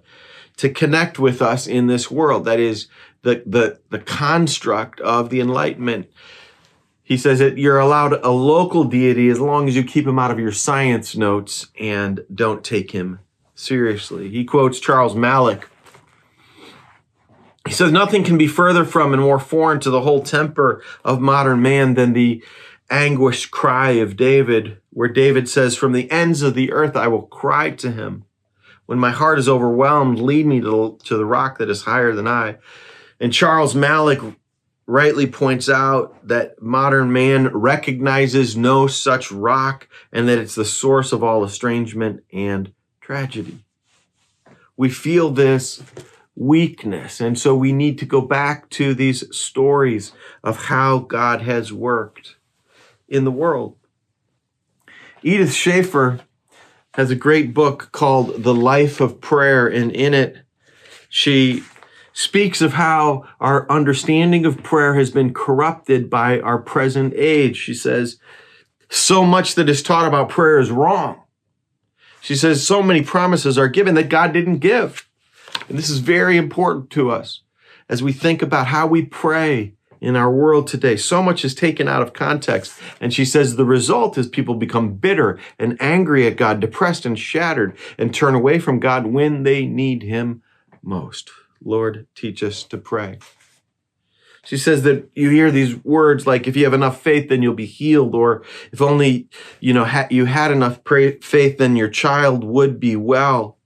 to 0.57 0.67
connect 0.71 1.19
with 1.19 1.43
us 1.43 1.67
in 1.67 1.85
this 1.85 2.09
world. 2.09 2.43
That 2.45 2.59
is 2.59 2.87
the, 3.21 3.43
the, 3.45 3.81
the 3.91 3.99
construct 3.99 4.99
of 5.01 5.29
the 5.29 5.41
Enlightenment 5.41 6.09
he 7.09 7.17
says 7.17 7.39
that 7.39 7.57
you're 7.57 7.79
allowed 7.79 8.13
a 8.23 8.29
local 8.29 8.83
deity 8.83 9.29
as 9.29 9.39
long 9.39 9.67
as 9.67 9.75
you 9.75 9.83
keep 9.83 10.05
him 10.05 10.19
out 10.19 10.29
of 10.29 10.39
your 10.39 10.51
science 10.51 11.17
notes 11.17 11.67
and 11.79 12.23
don't 12.31 12.63
take 12.63 12.91
him 12.91 13.19
seriously. 13.55 14.29
He 14.29 14.45
quotes 14.45 14.79
Charles 14.79 15.15
Malik. 15.15 15.67
He 17.65 17.73
says, 17.73 17.91
Nothing 17.91 18.23
can 18.23 18.37
be 18.37 18.45
further 18.45 18.85
from 18.85 19.11
and 19.11 19.23
more 19.23 19.39
foreign 19.39 19.79
to 19.79 19.89
the 19.89 20.01
whole 20.01 20.21
temper 20.21 20.83
of 21.03 21.19
modern 21.19 21.63
man 21.63 21.95
than 21.95 22.13
the 22.13 22.43
anguished 22.91 23.49
cry 23.49 23.89
of 23.93 24.15
David, 24.15 24.77
where 24.91 25.09
David 25.09 25.49
says, 25.49 25.75
From 25.75 25.93
the 25.93 26.09
ends 26.11 26.43
of 26.43 26.53
the 26.53 26.71
earth 26.71 26.95
I 26.95 27.07
will 27.07 27.23
cry 27.23 27.71
to 27.71 27.91
him. 27.91 28.25
When 28.85 28.99
my 28.99 29.11
heart 29.11 29.39
is 29.39 29.49
overwhelmed, 29.49 30.19
lead 30.19 30.45
me 30.45 30.61
to, 30.61 30.99
to 31.05 31.17
the 31.17 31.25
rock 31.25 31.57
that 31.57 31.71
is 31.71 31.81
higher 31.81 32.13
than 32.13 32.27
I. 32.27 32.57
And 33.19 33.33
Charles 33.33 33.73
Malik 33.73 34.19
rightly 34.89 35.27
points 35.27 35.69
out 35.69 36.15
that 36.27 36.59
modern 36.59 37.13
man 37.13 37.47
recognizes 37.49 38.57
no 38.57 38.87
such 38.87 39.31
rock 39.31 39.87
and 40.11 40.27
that 40.27 40.39
it's 40.39 40.55
the 40.55 40.65
source 40.65 41.11
of 41.11 41.23
all 41.23 41.43
estrangement 41.43 42.23
and 42.33 42.73
tragedy. 42.99 43.59
We 44.75 44.89
feel 44.89 45.29
this 45.29 45.83
weakness, 46.35 47.21
and 47.21 47.37
so 47.37 47.55
we 47.55 47.71
need 47.71 47.99
to 47.99 48.05
go 48.07 48.19
back 48.19 48.67
to 48.71 48.95
these 48.95 49.23
stories 49.35 50.11
of 50.43 50.65
how 50.65 50.97
God 50.99 51.43
has 51.43 51.71
worked 51.71 52.37
in 53.07 53.25
the 53.25 53.31
world. 53.31 53.75
Edith 55.21 55.53
Schaeffer 55.53 56.21
has 56.95 57.11
a 57.11 57.15
great 57.15 57.53
book 57.53 57.89
called 57.91 58.41
The 58.41 58.55
Life 58.55 59.01
of 59.01 59.21
Prayer, 59.21 59.67
and 59.67 59.91
in 59.91 60.15
it, 60.15 60.39
she 61.09 61.63
speaks 62.19 62.59
of 62.59 62.73
how 62.73 63.23
our 63.39 63.65
understanding 63.71 64.45
of 64.45 64.61
prayer 64.61 64.95
has 64.95 65.09
been 65.09 65.33
corrupted 65.33 66.09
by 66.09 66.37
our 66.41 66.57
present 66.57 67.13
age. 67.15 67.55
She 67.55 67.73
says, 67.73 68.19
so 68.89 69.25
much 69.25 69.55
that 69.55 69.69
is 69.69 69.81
taught 69.81 70.05
about 70.05 70.27
prayer 70.27 70.59
is 70.59 70.69
wrong. 70.69 71.21
She 72.19 72.35
says, 72.35 72.67
so 72.67 72.83
many 72.83 73.03
promises 73.03 73.57
are 73.57 73.69
given 73.69 73.95
that 73.95 74.09
God 74.09 74.33
didn't 74.33 74.57
give. 74.57 75.07
And 75.69 75.77
this 75.77 75.89
is 75.89 75.99
very 75.99 76.35
important 76.35 76.89
to 76.89 77.09
us. 77.09 77.39
as 77.89 78.03
we 78.03 78.13
think 78.13 78.41
about 78.41 78.67
how 78.67 78.85
we 78.87 79.03
pray 79.03 79.73
in 79.99 80.15
our 80.15 80.31
world 80.31 80.67
today. 80.67 80.95
So 80.95 81.21
much 81.21 81.43
is 81.43 81.53
taken 81.53 81.89
out 81.89 82.01
of 82.01 82.13
context. 82.13 82.79
And 83.01 83.13
she 83.13 83.25
says 83.25 83.55
the 83.55 83.65
result 83.65 84.17
is 84.17 84.27
people 84.27 84.55
become 84.55 84.93
bitter 84.93 85.37
and 85.57 85.75
angry 85.81 86.25
at 86.25 86.37
God, 86.37 86.61
depressed 86.61 87.05
and 87.05 87.19
shattered, 87.19 87.75
and 87.97 88.13
turn 88.13 88.35
away 88.35 88.59
from 88.59 88.79
God 88.79 89.07
when 89.07 89.43
they 89.43 89.65
need 89.65 90.03
Him 90.03 90.41
most. 90.81 91.31
Lord, 91.63 92.07
teach 92.15 92.43
us 92.43 92.63
to 92.63 92.77
pray. 92.77 93.19
She 94.45 94.57
says 94.57 94.83
that 94.83 95.09
you 95.13 95.29
hear 95.29 95.51
these 95.51 95.83
words 95.83 96.25
like, 96.25 96.47
if 96.47 96.55
you 96.55 96.63
have 96.63 96.73
enough 96.73 97.01
faith, 97.01 97.29
then 97.29 97.41
you'll 97.41 97.53
be 97.53 97.65
healed, 97.65 98.15
or 98.15 98.43
if 98.71 98.81
only, 98.81 99.27
you 99.59 99.73
know, 99.73 99.85
ha- 99.85 100.07
you 100.09 100.25
had 100.25 100.51
enough 100.51 100.83
pray- 100.83 101.19
faith, 101.19 101.57
then 101.57 101.75
your 101.75 101.89
child 101.89 102.43
would 102.43 102.79
be 102.79 102.95
well. 102.95 103.57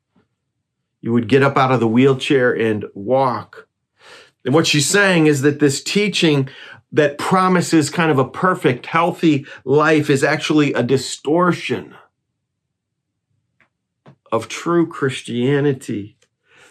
You 1.00 1.14
would 1.14 1.30
get 1.30 1.44
up 1.44 1.58
out 1.58 1.72
of 1.72 1.80
the 1.80 1.88
wheelchair 1.88 2.52
and 2.52 2.86
walk. 2.94 3.68
And 4.46 4.54
what 4.54 4.68
she's 4.68 4.88
saying 4.88 5.28
is 5.28 5.42
that 5.42 5.60
this 5.60 5.84
teaching 5.84 6.50
that 6.92 7.18
promises 7.18 7.90
kind 7.90 8.12
of 8.12 8.20
a 8.20 8.30
perfect, 8.30 8.86
healthy 8.88 9.46
life 9.66 10.10
is 10.10 10.24
actually 10.24 10.74
a 10.74 10.84
distortion 10.84 11.96
of 14.32 14.48
true 14.48 14.88
Christianity. 14.88 16.18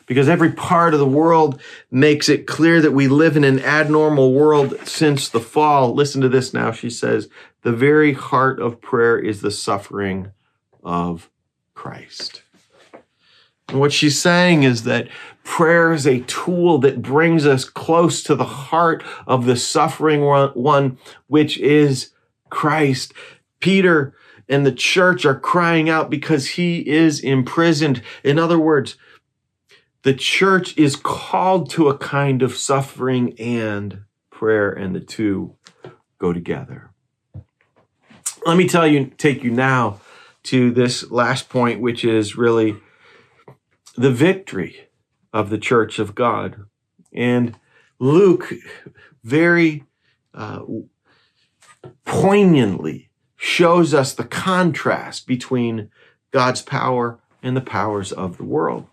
Because 0.06 0.28
every 0.28 0.52
part 0.52 0.94
of 0.94 1.00
the 1.00 1.06
world 1.06 1.60
makes 1.90 2.28
it 2.28 2.46
clear 2.46 2.80
that 2.80 2.92
we 2.92 3.08
live 3.08 3.36
in 3.36 3.44
an 3.44 3.60
abnormal 3.60 4.32
world 4.32 4.76
since 4.84 5.28
the 5.28 5.40
fall. 5.40 5.94
Listen 5.94 6.20
to 6.20 6.28
this 6.28 6.52
now. 6.52 6.72
She 6.72 6.90
says, 6.90 7.28
The 7.62 7.72
very 7.72 8.12
heart 8.12 8.60
of 8.60 8.80
prayer 8.80 9.18
is 9.18 9.40
the 9.40 9.50
suffering 9.50 10.32
of 10.82 11.30
Christ. 11.74 12.42
And 13.68 13.80
what 13.80 13.92
she's 13.92 14.20
saying 14.20 14.64
is 14.64 14.82
that 14.84 15.08
prayer 15.44 15.92
is 15.92 16.06
a 16.06 16.20
tool 16.20 16.78
that 16.78 17.00
brings 17.00 17.46
us 17.46 17.64
close 17.64 18.22
to 18.24 18.34
the 18.34 18.44
heart 18.44 19.02
of 19.26 19.46
the 19.46 19.56
suffering 19.56 20.20
one, 20.22 20.98
which 21.26 21.58
is 21.58 22.10
Christ. 22.50 23.14
Peter 23.60 24.14
and 24.48 24.66
the 24.66 24.72
church 24.72 25.24
are 25.24 25.38
crying 25.38 25.88
out 25.88 26.10
because 26.10 26.50
he 26.50 26.86
is 26.86 27.20
imprisoned. 27.20 28.02
In 28.22 28.38
other 28.38 28.58
words, 28.58 28.96
the 30.02 30.14
church 30.14 30.76
is 30.76 30.96
called 30.96 31.70
to 31.70 31.88
a 31.88 31.98
kind 31.98 32.42
of 32.42 32.56
suffering 32.56 33.38
and 33.38 34.02
prayer, 34.30 34.70
and 34.70 34.94
the 34.94 35.00
two 35.00 35.56
go 36.18 36.32
together. 36.32 36.90
Let 38.44 38.56
me 38.56 38.68
tell 38.68 38.86
you, 38.86 39.06
take 39.16 39.44
you 39.44 39.50
now 39.50 40.00
to 40.44 40.72
this 40.72 41.10
last 41.10 41.48
point, 41.48 41.80
which 41.80 42.04
is 42.04 42.36
really 42.36 42.76
the 43.96 44.10
victory 44.10 44.88
of 45.32 45.50
the 45.50 45.58
church 45.58 45.98
of 45.98 46.14
God. 46.14 46.64
And 47.12 47.56
Luke 48.00 48.52
very 49.22 49.84
uh, 50.34 50.62
poignantly 52.04 53.10
shows 53.36 53.94
us 53.94 54.12
the 54.12 54.24
contrast 54.24 55.26
between 55.26 55.90
God's 56.32 56.62
power 56.62 57.20
and 57.42 57.56
the 57.56 57.60
powers 57.60 58.10
of 58.10 58.38
the 58.38 58.44
world. 58.44 58.86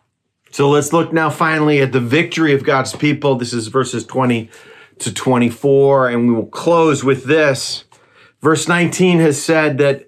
So 0.52 0.70
let's 0.70 0.94
look 0.94 1.14
now 1.14 1.30
finally 1.30 1.80
at 1.80 1.92
the 1.92 2.00
victory 2.00 2.54
of 2.54 2.64
God's 2.64 2.96
people. 2.96 3.36
This 3.36 3.54
is 3.54 3.68
verses 3.68 4.06
20 4.06 4.50
to 5.00 5.14
24, 5.14 6.10
and 6.10 6.28
we 6.28 6.34
will 6.34 6.48
close 6.48 7.04
with 7.04 7.26
this. 7.26 7.86
Verse 8.42 8.68
19 8.68 9.20
has 9.20 9.42
said 9.42 9.78
that 9.78 10.08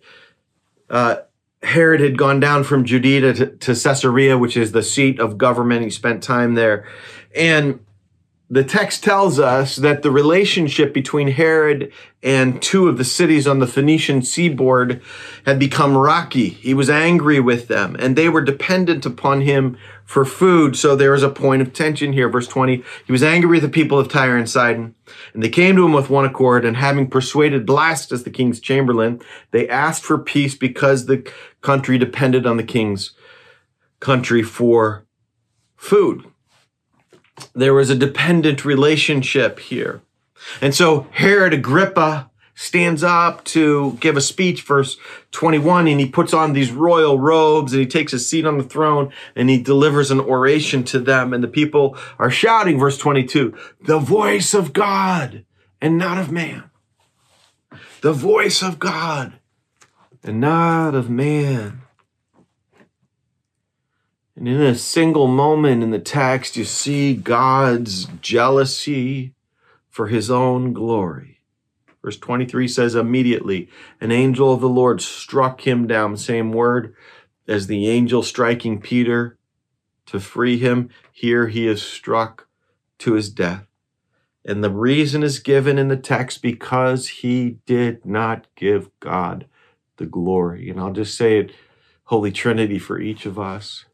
uh, 0.89 1.17
Herod 1.63 2.01
had 2.01 2.17
gone 2.17 2.39
down 2.39 2.63
from 2.63 2.85
Judea 2.85 3.33
to, 3.33 3.47
to 3.57 3.75
Caesarea, 3.75 4.37
which 4.37 4.57
is 4.57 4.71
the 4.71 4.83
seat 4.83 5.19
of 5.19 5.37
government. 5.37 5.83
He 5.83 5.89
spent 5.89 6.23
time 6.23 6.55
there. 6.55 6.87
And 7.35 7.79
the 8.51 8.65
text 8.65 9.01
tells 9.01 9.39
us 9.39 9.77
that 9.77 10.01
the 10.01 10.11
relationship 10.11 10.93
between 10.93 11.29
Herod 11.29 11.93
and 12.21 12.61
two 12.61 12.89
of 12.89 12.97
the 12.97 13.05
cities 13.05 13.47
on 13.47 13.59
the 13.59 13.67
Phoenician 13.67 14.21
seaboard 14.23 15.01
had 15.45 15.57
become 15.57 15.97
rocky. 15.97 16.49
He 16.49 16.73
was 16.73 16.89
angry 16.89 17.39
with 17.39 17.69
them 17.69 17.95
and 17.97 18.17
they 18.17 18.27
were 18.27 18.41
dependent 18.41 19.05
upon 19.05 19.39
him 19.39 19.77
for 20.11 20.25
food. 20.25 20.75
So 20.75 20.95
there 20.95 21.13
is 21.13 21.23
a 21.23 21.29
point 21.29 21.61
of 21.61 21.73
tension 21.73 22.13
here. 22.13 22.29
Verse 22.29 22.47
20, 22.47 22.83
he 23.05 23.11
was 23.11 23.23
angry 23.23 23.57
with 23.57 23.63
the 23.63 23.69
people 23.69 23.97
of 23.97 24.09
Tyre 24.09 24.37
and 24.37 24.49
Sidon 24.49 24.93
and 25.33 25.41
they 25.41 25.49
came 25.49 25.75
to 25.75 25.85
him 25.85 25.93
with 25.93 26.09
one 26.09 26.25
accord 26.25 26.65
and 26.65 26.77
having 26.77 27.09
persuaded 27.09 27.65
Blastus, 27.65 28.23
the 28.23 28.29
king's 28.29 28.59
chamberlain, 28.59 29.21
they 29.51 29.67
asked 29.69 30.03
for 30.03 30.17
peace 30.17 30.55
because 30.55 31.05
the 31.05 31.29
country 31.61 31.97
depended 31.97 32.45
on 32.45 32.57
the 32.57 32.63
king's 32.63 33.11
country 33.99 34.43
for 34.43 35.05
food 35.75 36.25
there 37.53 37.73
was 37.73 37.89
a 37.89 37.95
dependent 37.95 38.65
relationship 38.65 39.59
here. 39.59 40.01
And 40.61 40.73
so 40.73 41.07
Herod 41.11 41.53
Agrippa 41.53 42.30
stands 42.61 43.01
up 43.01 43.43
to 43.43 43.97
give 43.99 44.15
a 44.15 44.21
speech, 44.21 44.61
verse 44.61 44.95
21, 45.31 45.87
and 45.87 45.99
he 45.99 46.05
puts 46.05 46.31
on 46.31 46.53
these 46.53 46.71
royal 46.71 47.17
robes 47.17 47.73
and 47.73 47.81
he 47.81 47.87
takes 47.87 48.13
a 48.13 48.19
seat 48.19 48.45
on 48.45 48.59
the 48.59 48.63
throne 48.63 49.11
and 49.35 49.49
he 49.49 49.59
delivers 49.59 50.11
an 50.11 50.19
oration 50.19 50.83
to 50.83 50.99
them. 50.99 51.33
And 51.33 51.43
the 51.43 51.47
people 51.47 51.97
are 52.19 52.29
shouting, 52.29 52.77
verse 52.77 52.99
22, 52.99 53.57
the 53.81 53.97
voice 53.97 54.53
of 54.53 54.73
God 54.73 55.43
and 55.81 55.97
not 55.97 56.19
of 56.19 56.31
man. 56.31 56.69
The 58.01 58.13
voice 58.13 58.61
of 58.61 58.77
God 58.77 59.33
and 60.23 60.39
not 60.39 60.93
of 60.93 61.09
man. 61.09 61.81
And 64.35 64.47
in 64.47 64.61
a 64.61 64.75
single 64.75 65.27
moment 65.27 65.81
in 65.81 65.89
the 65.89 65.97
text, 65.97 66.55
you 66.55 66.65
see 66.65 67.15
God's 67.15 68.05
jealousy 68.21 69.33
for 69.89 70.09
his 70.09 70.29
own 70.29 70.73
glory. 70.73 71.40
Verse 72.03 72.17
23 72.17 72.67
says, 72.67 72.95
Immediately 72.95 73.69
an 73.99 74.11
angel 74.11 74.53
of 74.53 74.61
the 74.61 74.69
Lord 74.69 75.01
struck 75.01 75.67
him 75.67 75.87
down, 75.87 76.17
same 76.17 76.51
word 76.51 76.95
as 77.47 77.67
the 77.67 77.87
angel 77.87 78.23
striking 78.23 78.81
Peter 78.81 79.37
to 80.07 80.19
free 80.19 80.57
him. 80.57 80.89
Here 81.11 81.47
he 81.47 81.67
is 81.67 81.81
struck 81.81 82.47
to 82.99 83.13
his 83.13 83.29
death. 83.29 83.67
And 84.43 84.63
the 84.63 84.71
reason 84.71 85.21
is 85.21 85.39
given 85.39 85.77
in 85.77 85.87
the 85.87 85.97
text 85.97 86.41
because 86.41 87.07
he 87.07 87.57
did 87.67 88.05
not 88.05 88.47
give 88.55 88.89
God 88.99 89.45
the 89.97 90.07
glory. 90.07 90.69
And 90.69 90.79
I'll 90.79 90.93
just 90.93 91.15
say 91.15 91.37
it, 91.37 91.51
Holy 92.05 92.31
Trinity, 92.31 92.79
for 92.79 92.99
each 92.99 93.25
of 93.25 93.37
us 93.37 93.85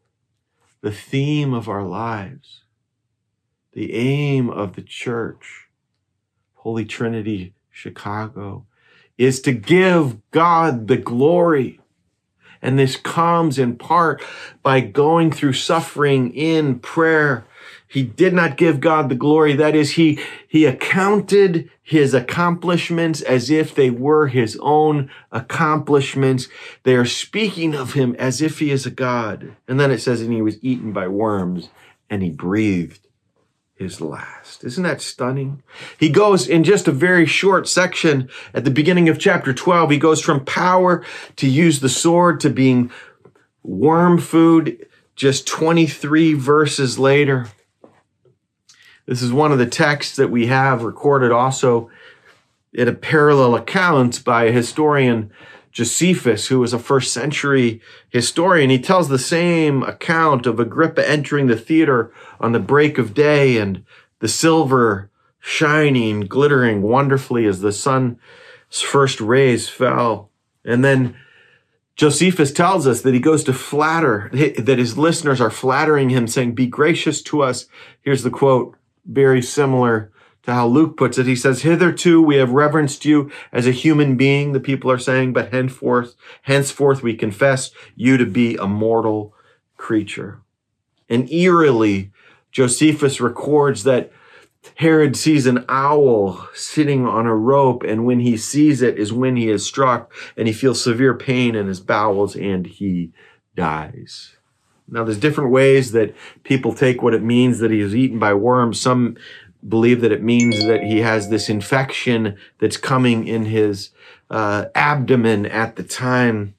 the 0.80 0.92
theme 0.92 1.52
of 1.52 1.68
our 1.68 1.84
lives, 1.84 2.62
the 3.72 3.94
aim 3.94 4.48
of 4.48 4.74
the 4.74 4.82
church, 4.82 5.68
Holy 6.54 6.84
Trinity 6.84 7.54
Chicago, 7.78 8.66
is 9.16 9.40
to 9.42 9.52
give 9.52 10.18
God 10.30 10.88
the 10.88 10.96
glory. 10.96 11.80
And 12.60 12.78
this 12.78 12.96
comes 12.96 13.58
in 13.58 13.76
part 13.76 14.22
by 14.62 14.80
going 14.80 15.30
through 15.30 15.52
suffering 15.52 16.34
in 16.34 16.80
prayer 16.80 17.46
he 17.90 18.02
did 18.02 18.34
not 18.34 18.58
give 18.58 18.80
God 18.80 19.08
the 19.08 19.14
glory. 19.14 19.54
That 19.54 19.74
is, 19.74 19.92
he, 19.92 20.20
he 20.46 20.66
accounted 20.66 21.70
his 21.82 22.12
accomplishments 22.12 23.22
as 23.22 23.48
if 23.48 23.74
they 23.74 23.88
were 23.88 24.28
his 24.28 24.58
own 24.60 25.10
accomplishments. 25.32 26.48
They 26.82 26.94
are 26.96 27.06
speaking 27.06 27.74
of 27.74 27.94
him 27.94 28.14
as 28.18 28.42
if 28.42 28.58
he 28.58 28.70
is 28.70 28.84
a 28.84 28.90
God. 28.90 29.56
And 29.66 29.80
then 29.80 29.90
it 29.90 30.02
says, 30.02 30.20
and 30.20 30.34
he 30.34 30.42
was 30.42 30.62
eaten 30.62 30.92
by 30.92 31.08
worms 31.08 31.70
and 32.10 32.22
he 32.22 32.30
breathed 32.30 33.07
his 33.78 34.00
last. 34.00 34.64
Isn't 34.64 34.82
that 34.82 35.00
stunning? 35.00 35.62
He 35.98 36.08
goes 36.08 36.48
in 36.48 36.64
just 36.64 36.88
a 36.88 36.92
very 36.92 37.26
short 37.26 37.68
section 37.68 38.28
at 38.52 38.64
the 38.64 38.72
beginning 38.72 39.08
of 39.08 39.20
chapter 39.20 39.54
12. 39.54 39.90
He 39.90 39.98
goes 39.98 40.20
from 40.20 40.44
power 40.44 41.04
to 41.36 41.48
use 41.48 41.78
the 41.78 41.88
sword 41.88 42.40
to 42.40 42.50
being 42.50 42.90
worm 43.62 44.18
food 44.18 44.86
just 45.14 45.46
23 45.46 46.34
verses 46.34 46.98
later. 46.98 47.46
This 49.06 49.22
is 49.22 49.32
one 49.32 49.52
of 49.52 49.58
the 49.58 49.66
texts 49.66 50.16
that 50.16 50.30
we 50.30 50.46
have 50.46 50.82
recorded 50.82 51.30
also 51.30 51.88
in 52.72 52.88
a 52.88 52.92
parallel 52.92 53.54
account 53.54 54.24
by 54.24 54.44
a 54.44 54.52
historian, 54.52 55.30
Josephus, 55.78 56.48
who 56.48 56.58
was 56.58 56.72
a 56.72 56.78
first 56.80 57.12
century 57.12 57.80
historian. 58.08 58.68
He 58.68 58.80
tells 58.80 59.08
the 59.08 59.16
same 59.16 59.84
account 59.84 60.44
of 60.44 60.58
Agrippa 60.58 61.08
entering 61.08 61.46
the 61.46 61.56
theater 61.56 62.12
on 62.40 62.50
the 62.50 62.58
break 62.58 62.98
of 62.98 63.14
day 63.14 63.58
and 63.58 63.84
the 64.18 64.26
silver 64.26 65.08
shining, 65.38 66.22
glittering 66.22 66.82
wonderfully 66.82 67.46
as 67.46 67.60
the 67.60 67.70
sun's 67.70 68.16
first 68.68 69.20
rays 69.20 69.68
fell. 69.68 70.30
And 70.64 70.84
then 70.84 71.16
Josephus 71.94 72.50
tells 72.50 72.84
us 72.88 73.02
that 73.02 73.14
he 73.14 73.20
goes 73.20 73.44
to 73.44 73.52
flatter, 73.52 74.30
that 74.32 74.78
his 74.80 74.98
listeners 74.98 75.40
are 75.40 75.48
flattering 75.48 76.10
him, 76.10 76.26
saying, 76.26 76.56
Be 76.56 76.66
gracious 76.66 77.22
to 77.22 77.40
us. 77.40 77.66
Here's 78.02 78.24
the 78.24 78.30
quote 78.30 78.74
very 79.06 79.42
similar 79.42 80.10
to 80.48 80.54
how 80.54 80.66
Luke 80.66 80.96
puts 80.96 81.18
it. 81.18 81.26
He 81.26 81.36
says, 81.36 81.62
Hitherto 81.62 82.22
we 82.22 82.36
have 82.36 82.50
reverenced 82.50 83.04
you 83.04 83.30
as 83.52 83.66
a 83.66 83.72
human 83.72 84.16
being, 84.16 84.52
the 84.52 84.60
people 84.60 84.90
are 84.90 84.98
saying, 84.98 85.34
but 85.34 85.52
henceforth, 85.52 86.16
henceforth 86.42 87.02
we 87.02 87.14
confess 87.14 87.70
you 87.94 88.16
to 88.16 88.24
be 88.24 88.56
a 88.56 88.66
mortal 88.66 89.34
creature. 89.76 90.40
And 91.08 91.30
eerily, 91.30 92.12
Josephus 92.50 93.20
records 93.20 93.84
that 93.84 94.10
Herod 94.76 95.16
sees 95.16 95.46
an 95.46 95.66
owl 95.68 96.48
sitting 96.54 97.06
on 97.06 97.26
a 97.26 97.36
rope, 97.36 97.82
and 97.82 98.06
when 98.06 98.20
he 98.20 98.36
sees 98.36 98.80
it 98.80 98.98
is 98.98 99.12
when 99.12 99.36
he 99.36 99.50
is 99.50 99.66
struck, 99.66 100.12
and 100.36 100.48
he 100.48 100.54
feels 100.54 100.82
severe 100.82 101.14
pain 101.14 101.54
in 101.54 101.66
his 101.66 101.80
bowels, 101.80 102.34
and 102.34 102.66
he 102.66 103.12
dies. 103.54 104.36
Now, 104.90 105.04
there's 105.04 105.18
different 105.18 105.50
ways 105.50 105.92
that 105.92 106.14
people 106.42 106.72
take 106.72 107.02
what 107.02 107.14
it 107.14 107.22
means 107.22 107.58
that 107.58 107.70
he 107.70 107.80
is 107.80 107.94
eaten 107.94 108.18
by 108.18 108.32
worms. 108.32 108.80
Some 108.80 109.16
believe 109.66 110.00
that 110.00 110.12
it 110.12 110.22
means 110.22 110.64
that 110.66 110.82
he 110.82 111.00
has 111.00 111.28
this 111.28 111.48
infection 111.48 112.36
that's 112.58 112.76
coming 112.76 113.26
in 113.26 113.46
his 113.46 113.90
uh, 114.30 114.66
abdomen 114.74 115.46
at 115.46 115.76
the 115.76 115.82
time. 115.82 116.54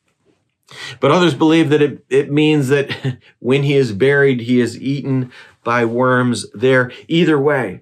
But 0.99 1.11
others 1.11 1.33
believe 1.33 1.69
that 1.69 1.81
it, 1.81 2.05
it 2.09 2.31
means 2.31 2.67
that 2.69 3.17
when 3.39 3.63
he 3.63 3.75
is 3.75 3.91
buried, 3.91 4.41
he 4.41 4.59
is 4.59 4.79
eaten 4.79 5.31
by 5.63 5.85
worms 5.85 6.49
there. 6.51 6.91
Either 7.07 7.39
way, 7.39 7.81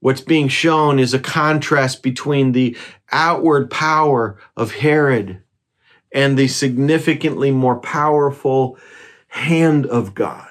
what's 0.00 0.20
being 0.20 0.48
shown 0.48 0.98
is 0.98 1.14
a 1.14 1.18
contrast 1.18 2.02
between 2.02 2.52
the 2.52 2.76
outward 3.10 3.70
power 3.70 4.38
of 4.56 4.76
Herod 4.76 5.42
and 6.12 6.38
the 6.38 6.48
significantly 6.48 7.50
more 7.50 7.76
powerful 7.76 8.78
hand 9.28 9.86
of 9.86 10.14
God. 10.14 10.48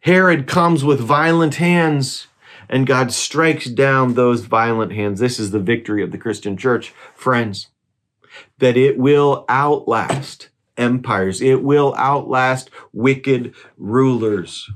Herod 0.00 0.46
comes 0.46 0.84
with 0.84 1.00
violent 1.00 1.56
hands 1.56 2.26
and 2.68 2.86
God 2.86 3.12
strikes 3.12 3.66
down 3.66 4.14
those 4.14 4.42
violent 4.42 4.92
hands. 4.92 5.20
This 5.20 5.38
is 5.38 5.50
the 5.50 5.60
victory 5.60 6.02
of 6.02 6.12
the 6.12 6.18
Christian 6.18 6.56
church, 6.56 6.92
friends, 7.14 7.68
that 8.58 8.76
it 8.76 8.98
will 8.98 9.44
outlast 9.48 10.50
empires. 10.76 11.40
It 11.40 11.62
will 11.62 11.94
outlast 11.96 12.70
wicked 12.92 13.54
rulers. 13.76 14.70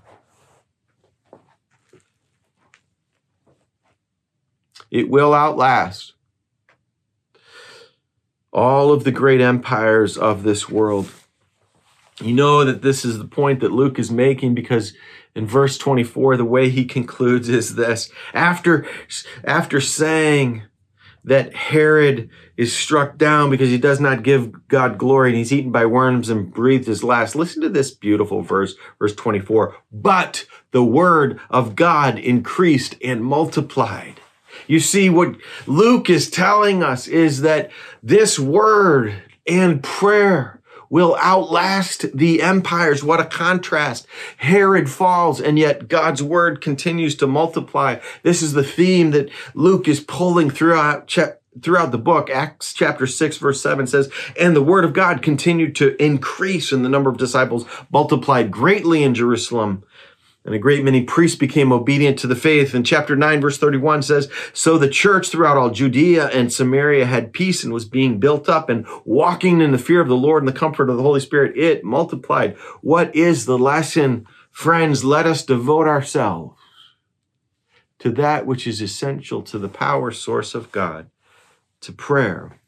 It 4.91 5.09
will 5.09 5.34
outlast 5.34 6.14
all 8.53 8.93
of 8.93 9.05
the 9.05 9.12
great 9.12 9.41
empires 9.41 10.16
of 10.18 10.43
this 10.43 10.68
world. 10.68 11.11
You 12.20 12.34
know 12.34 12.64
that 12.64 12.82
this 12.82 13.05
is 13.05 13.18
the 13.18 13.24
point 13.24 13.61
that 13.61 13.72
Luke 13.72 13.99
is 13.99 14.11
making 14.11 14.55
because 14.55 14.93
in 15.35 15.47
verse 15.47 15.78
24 15.78 16.37
the 16.37 16.45
way 16.45 16.68
he 16.68 16.85
concludes 16.85 17.49
is 17.49 17.76
this 17.76 18.11
after 18.35 18.87
after 19.45 19.81
saying 19.81 20.62
that 21.24 21.55
Herod 21.55 22.31
is 22.57 22.74
struck 22.76 23.18
down 23.18 23.51
because 23.51 23.68
he 23.68 23.78
does 23.78 24.01
not 24.01 24.22
give 24.22 24.68
God 24.68 24.99
glory 24.99 25.31
and 25.31 25.39
he's 25.39 25.53
eaten 25.53 25.70
by 25.70 25.87
worms 25.87 26.28
and 26.28 26.53
breathed 26.53 26.87
his 26.87 27.05
last. 27.05 27.35
Listen 27.35 27.62
to 27.62 27.68
this 27.68 27.91
beautiful 27.91 28.43
verse, 28.43 28.74
verse 28.99 29.14
24. 29.14 29.76
But 29.93 30.47
the 30.70 30.85
word 30.85 31.39
of 31.51 31.76
God 31.76 32.18
increased 32.18 32.97
and 33.05 33.24
multiplied. 33.24 34.20
You 34.66 34.81
see, 34.81 35.11
what 35.11 35.37
Luke 35.66 36.09
is 36.09 36.31
telling 36.31 36.83
us 36.83 37.07
is 37.07 37.43
that 37.43 37.70
this 38.03 38.39
word 38.39 39.22
and 39.47 39.83
prayer 39.83 40.60
will 40.91 41.16
outlast 41.20 42.14
the 42.14 42.43
empires. 42.43 43.03
What 43.03 43.20
a 43.20 43.24
contrast. 43.24 44.07
Herod 44.38 44.91
falls, 44.91 45.41
and 45.41 45.59
yet 45.59 45.88
God's 45.88 46.22
word 46.22 46.61
continues 46.61 47.14
to 47.16 47.26
multiply. 47.26 48.01
This 48.22 48.43
is 48.43 48.53
the 48.53 48.64
theme 48.64 49.12
that 49.12 49.30
Luke 49.55 49.88
is 49.88 50.01
pulling 50.01 50.51
throughout 50.51 51.16
throughout 51.62 51.91
the 51.91 51.99
book. 51.99 52.30
Acts 52.30 52.72
chapter 52.72 53.07
6 53.07 53.36
verse 53.38 53.61
7 53.61 53.86
says, 53.86 54.11
And 54.38 54.55
the 54.55 54.62
word 54.62 54.84
of 54.84 54.93
God 54.93 55.22
continued 55.22 55.74
to 55.76 56.01
increase 56.03 56.72
and 56.72 56.84
the 56.84 56.88
number 56.88 57.11
of 57.11 57.18
disciples 57.18 57.64
multiplied 57.93 58.51
greatly 58.51 59.03
in 59.03 59.14
Jerusalem. 59.14 59.84
And 60.45 60.55
a 60.55 60.59
great 60.59 60.84
many 60.84 61.03
priests 61.03 61.36
became 61.36 61.70
obedient 61.70 62.18
to 62.20 62.26
the 62.26 62.34
faith. 62.34 62.72
And 62.72 62.86
chapter 62.86 63.14
9, 63.14 63.41
verse 63.43 63.59
31 63.59 64.03
says, 64.03 64.30
So 64.55 64.78
the 64.78 64.88
church 64.88 65.28
throughout 65.28 65.59
all 65.59 65.70
Judea 65.70 66.28
and 66.28 66.51
Samaria 66.51 67.05
had 67.05 67.34
peace 67.34 67.62
and 67.62 67.74
was 67.74 67.84
being 67.84 68.18
built 68.18 68.49
up 68.49 68.70
and 68.70 68.86
walking 69.05 69.61
in 69.61 69.70
the 69.70 69.78
fear 69.78 70.01
of 70.01 70.09
the 70.09 70.16
Lord 70.16 70.43
and 70.43 70.49
the 70.49 70.59
comfort 70.59 70.88
of 70.88 70.97
the 70.97 71.03
Holy 71.03 71.20
Spirit. 71.20 71.59
It 71.59 71.84
multiplied. 71.84 72.57
What 72.80 73.14
is 73.14 73.45
the 73.45 73.59
lesson? 73.59 74.26
Friends, 74.51 75.05
let 75.05 75.26
us 75.26 75.45
devote 75.45 75.86
ourselves 75.86 76.57
to 78.01 78.11
that 78.11 78.47
which 78.47 78.66
is 78.66 78.80
essential 78.80 79.43
to 79.43 79.59
the 79.59 79.68
power 79.68 80.11
source 80.11 80.55
of 80.55 80.72
God, 80.72 81.11
to 81.82 81.93
prayer 81.93 82.59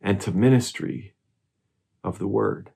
and 0.00 0.20
to 0.22 0.32
ministry 0.32 1.12
of 2.02 2.18
the 2.18 2.26
word. 2.26 2.70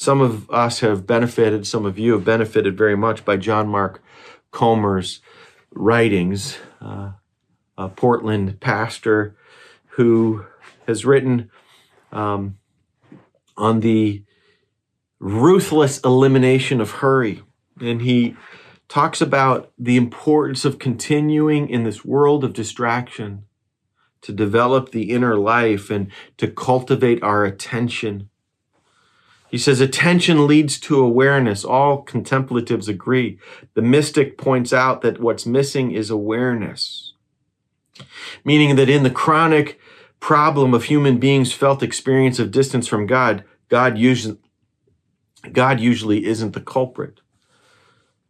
Some 0.00 0.20
of 0.20 0.48
us 0.48 0.78
have 0.78 1.08
benefited, 1.08 1.66
some 1.66 1.84
of 1.84 1.98
you 1.98 2.12
have 2.12 2.24
benefited 2.24 2.78
very 2.78 2.96
much 2.96 3.24
by 3.24 3.36
John 3.36 3.66
Mark 3.66 4.00
Comer's 4.52 5.20
writings, 5.72 6.56
uh, 6.80 7.14
a 7.76 7.88
Portland 7.88 8.60
pastor 8.60 9.34
who 9.96 10.46
has 10.86 11.04
written 11.04 11.50
um, 12.12 12.58
on 13.56 13.80
the 13.80 14.22
ruthless 15.18 15.98
elimination 16.04 16.80
of 16.80 16.92
hurry. 17.02 17.42
And 17.80 18.00
he 18.02 18.36
talks 18.86 19.20
about 19.20 19.72
the 19.76 19.96
importance 19.96 20.64
of 20.64 20.78
continuing 20.78 21.68
in 21.68 21.82
this 21.82 22.04
world 22.04 22.44
of 22.44 22.52
distraction 22.52 23.46
to 24.20 24.32
develop 24.32 24.92
the 24.92 25.10
inner 25.10 25.36
life 25.36 25.90
and 25.90 26.12
to 26.36 26.46
cultivate 26.46 27.20
our 27.20 27.44
attention 27.44 28.30
he 29.50 29.58
says 29.58 29.80
attention 29.80 30.46
leads 30.46 30.78
to 30.80 31.00
awareness. 31.02 31.64
All 31.64 32.02
contemplatives 32.02 32.88
agree. 32.88 33.38
The 33.74 33.82
mystic 33.82 34.36
points 34.36 34.72
out 34.72 35.00
that 35.02 35.20
what's 35.20 35.46
missing 35.46 35.90
is 35.90 36.10
awareness, 36.10 37.14
meaning 38.44 38.76
that 38.76 38.90
in 38.90 39.04
the 39.04 39.10
chronic 39.10 39.80
problem 40.20 40.74
of 40.74 40.84
human 40.84 41.18
beings' 41.18 41.52
felt 41.52 41.82
experience 41.82 42.38
of 42.38 42.50
distance 42.50 42.86
from 42.86 43.06
God, 43.06 43.44
God 43.68 43.96
usually, 43.96 44.38
God 45.52 45.80
usually 45.80 46.26
isn't 46.26 46.52
the 46.52 46.60
culprit. 46.60 47.20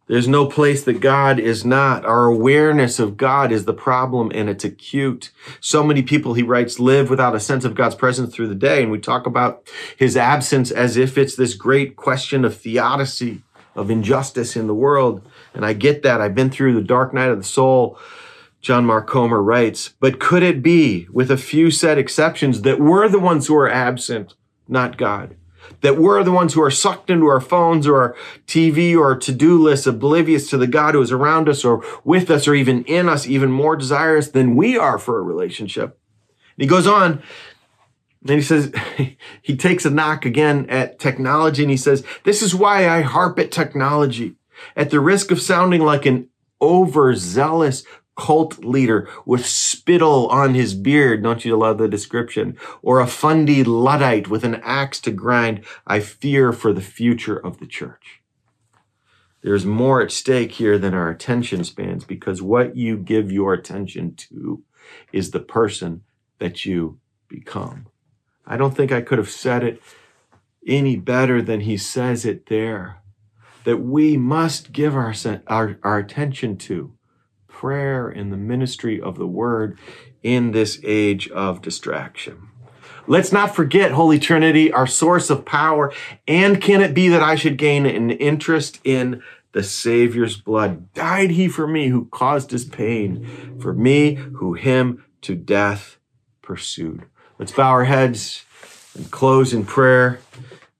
There's 0.09 0.27
no 0.27 0.47
place 0.47 0.85
that 0.85 1.01
God 1.01 1.39
is 1.39 1.67
not. 1.67 2.07
Our 2.07 2.25
awareness 2.25 2.99
of 2.99 3.19
God 3.19 3.53
is 3.53 3.67
the 3.67 3.75
problem 3.75 4.33
and 4.35 4.49
it's 4.49 4.65
acute. 4.65 5.31
So 5.61 5.85
many 5.85 6.03
people, 6.03 6.33
he 6.33 6.43
writes, 6.43 6.81
live 6.81 7.11
without 7.11 7.35
a 7.35 7.41
sense 7.41 7.65
of 7.67 7.75
God's 7.75 7.95
presence 7.95 8.35
through 8.35 8.49
the 8.49 8.55
day. 8.55 8.83
And 8.83 8.91
we 8.91 8.99
talk 8.99 9.27
about 9.27 9.69
his 9.99 10.17
absence 10.17 10.71
as 10.71 10.97
if 10.97 11.19
it's 11.19 11.37
this 11.37 11.53
great 11.53 11.95
question 11.95 12.47
of 12.47 12.57
theodicy, 12.57 13.43
of 13.77 13.91
injustice 13.91 14.57
in 14.57 14.67
the 14.67 14.75
world. 14.75 15.21
And 15.53 15.65
I 15.65 15.75
get 15.75 16.03
that. 16.05 16.23
I've 16.23 16.35
been 16.35 16.51
through 16.51 16.75
the 16.75 16.81
dark 16.81 17.13
night 17.13 17.29
of 17.29 17.39
the 17.39 17.45
soul. 17.45 17.99
John 18.63 18.87
Mark 18.87 19.07
Comer 19.07 19.43
writes, 19.43 19.91
but 20.01 20.19
could 20.19 20.43
it 20.43 20.63
be, 20.63 21.07
with 21.13 21.31
a 21.31 21.37
few 21.37 21.71
set 21.71 21.99
exceptions, 21.99 22.63
that 22.63 22.81
we're 22.81 23.09
the 23.09 23.21
ones 23.21 23.47
who 23.47 23.55
are 23.57 23.71
absent, 23.71 24.35
not 24.67 24.97
God? 24.97 25.37
That 25.81 25.99
we're 25.99 26.23
the 26.23 26.33
ones 26.33 26.55
who 26.55 26.63
are 26.63 26.71
sucked 26.71 27.11
into 27.11 27.27
our 27.27 27.41
phones 27.41 27.87
or 27.87 28.01
our 28.01 28.17
TV 28.47 28.97
or 28.97 29.17
to-do 29.17 29.63
lists, 29.63 29.87
oblivious 29.87 30.51
to 30.51 30.57
the 30.57 30.67
God 30.67 30.95
who 30.95 31.03
is 31.03 31.13
around 31.13 31.49
us 31.49 31.65
or 31.65 31.85
with 32.05 32.31
us 32.31 32.49
or 32.49 32.55
even 32.55 32.85
in 32.85 33.09
us, 33.09 33.27
even 33.27 33.51
more 33.51 33.77
desirous 33.77 34.29
than 34.29 34.57
we 34.57 34.77
are 34.77 34.99
for 34.99 35.19
a 35.19 35.23
relationship. 35.23 35.99
And 36.57 36.63
he 36.63 36.67
goes 36.67 36.87
on 36.87 37.23
and 38.23 38.31
he 38.31 38.43
says, 38.43 38.73
he 39.43 39.57
takes 39.57 39.85
a 39.85 39.91
knock 39.91 40.25
again 40.25 40.67
at 40.69 40.99
technology 40.99 41.63
and 41.63 41.71
he 41.71 41.77
says, 41.77 42.05
this 42.25 42.43
is 42.43 42.55
why 42.55 42.89
I 42.89 43.03
harp 43.03 43.39
at 43.39 43.53
technology 43.53 44.35
at 44.77 44.91
the 44.91 45.01
risk 45.01 45.31
of 45.31 45.41
sounding 45.41 45.83
like 45.83 46.07
an 46.07 46.29
overzealous 46.61 47.85
cult 48.19 48.65
leader 48.65 49.09
with 49.25 49.47
spittle 49.47 50.27
on 50.27 50.53
his 50.53 50.75
beard. 50.75 51.23
Don't 51.23 51.45
you 51.45 51.57
love 51.57 51.79
the 51.79 51.89
description? 51.89 52.59
Or 52.83 53.01
a 53.01 53.07
fundy 53.07 53.65
Luddite 53.65 54.29
with 54.29 54.45
an 54.45 54.57
axe 54.57 55.01
to 55.03 55.11
grind. 55.11 55.65
I 55.87 56.01
fear 56.01 56.53
for 56.53 56.73
the 56.73 56.83
future 56.83 57.37
of 57.37 57.59
the 57.59 57.67
church. 57.67 58.21
There's 59.41 59.65
more 59.65 60.03
at 60.03 60.11
stake 60.11 60.53
here 60.53 60.79
than 60.79 60.95
our 60.95 61.09
attention 61.09 61.63
spans 61.63 62.05
because 62.05 62.43
what 62.43 62.77
you 62.77 62.97
give 62.97 63.31
your 63.31 63.55
attention 63.55 64.17
to 64.17 64.65
is 65.13 65.31
the 65.31 65.41
person 65.41 66.03
that 66.41 66.67
you 66.67 66.99
become. 67.29 67.87
I 68.45 68.57
don't 68.57 68.77
think 68.77 68.91
I 68.91 69.01
could 69.01 69.19
have 69.19 69.31
said 69.31 69.63
it 69.63 69.81
any 70.67 70.97
better 70.97 71.41
than 71.41 71.61
he 71.61 71.77
says 71.77 72.25
it 72.25 72.47
there. 72.47 73.01
That 73.65 73.79
we 73.79 74.17
must 74.17 74.73
give 74.73 74.97
our, 74.97 75.15
our, 75.47 75.79
our 75.83 75.99
attention 75.99 76.57
to 76.59 76.98
prayer 77.59 78.09
and 78.09 78.33
the 78.33 78.37
ministry 78.37 79.01
of 79.01 79.19
the 79.19 79.27
word 79.27 79.77
in 80.23 80.53
this 80.53 80.79
age 80.85 81.29
of 81.31 81.61
distraction. 81.61 82.49
Let's 83.09 83.33
not 83.33 83.57
forget, 83.57 83.91
Holy 83.91 84.21
Trinity, 84.21 84.71
our 84.71 84.87
source 84.87 85.29
of 85.29 85.45
power. 85.45 85.93
And 86.29 86.63
can 86.63 86.81
it 86.81 86.95
be 86.95 87.09
that 87.09 87.23
I 87.23 87.35
should 87.35 87.57
gain 87.59 87.85
an 87.85 88.11
interest 88.11 88.79
in 88.85 89.25
the 89.53 89.65
Savior's 89.65 90.37
blood? 90.37 90.93
Died 90.95 91.31
he 91.31 91.49
for 91.49 91.67
me 91.67 91.89
who 91.89 92.05
caused 92.13 92.53
his 92.53 92.65
pain, 92.65 93.59
for 93.61 93.73
me 93.73 94.15
who 94.15 94.55
him 94.55 95.05
to 95.23 95.35
death 95.35 95.99
pursued. 96.43 97.07
Let's 97.41 97.51
bow 97.53 97.71
our 97.71 97.87
heads 97.87 98.45
and 98.95 99.11
close 99.11 99.53
in 99.53 99.65
prayer 99.65 100.21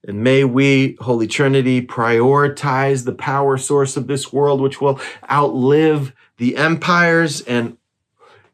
And 0.07 0.23
may 0.23 0.45
we, 0.45 0.97
Holy 1.01 1.27
Trinity, 1.27 1.85
prioritize 1.85 3.03
the 3.03 3.13
power 3.13 3.57
source 3.57 3.97
of 3.97 4.07
this 4.07 4.31
world, 4.31 4.61
which 4.61 4.79
will 4.79 4.99
outlive 5.29 6.13
the 6.39 6.55
empires 6.55 7.41
and 7.41 7.77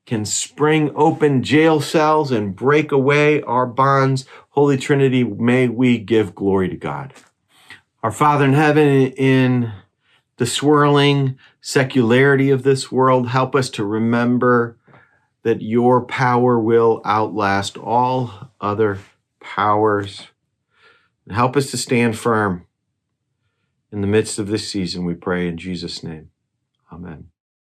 can 0.06 0.26
spring 0.26 0.92
open 0.96 1.42
jail 1.44 1.80
cells 1.80 2.32
and 2.32 2.56
break 2.56 2.92
away 2.92 3.42
our 3.44 3.66
bonds. 3.66 4.26
Holy 4.50 4.78
Trinity, 4.78 5.24
may 5.24 5.68
we 5.68 5.98
give 5.98 6.36
glory 6.36 6.68
to 6.68 6.76
God. 6.76 7.14
Our 8.04 8.12
Father 8.12 8.46
in 8.46 8.54
heaven, 8.54 8.88
in 8.88 9.72
the 10.38 10.46
swirling 10.46 11.40
secularity 11.62 12.50
of 12.50 12.64
this 12.64 12.92
world, 12.92 13.30
help 13.30 13.56
us 13.56 13.70
to 13.72 13.86
remember 13.86 14.78
that 15.44 15.62
your 15.62 16.02
power 16.02 16.60
will 16.60 17.02
outlast 17.06 17.78
all 17.78 18.52
other 18.60 19.00
powers. 19.40 20.28
And 21.26 21.36
help 21.36 21.56
us 21.56 21.72
to 21.72 21.78
stand 21.78 22.18
firm 22.18 22.66
in 23.92 24.02
the 24.02 24.08
midst 24.08 24.40
of 24.40 24.48
this 24.48 24.70
season, 24.70 25.06
we 25.06 25.14
pray 25.14 25.48
in 25.48 25.58
Jesus' 25.58 26.04
name. 26.04 26.30
Amen. 26.92 27.30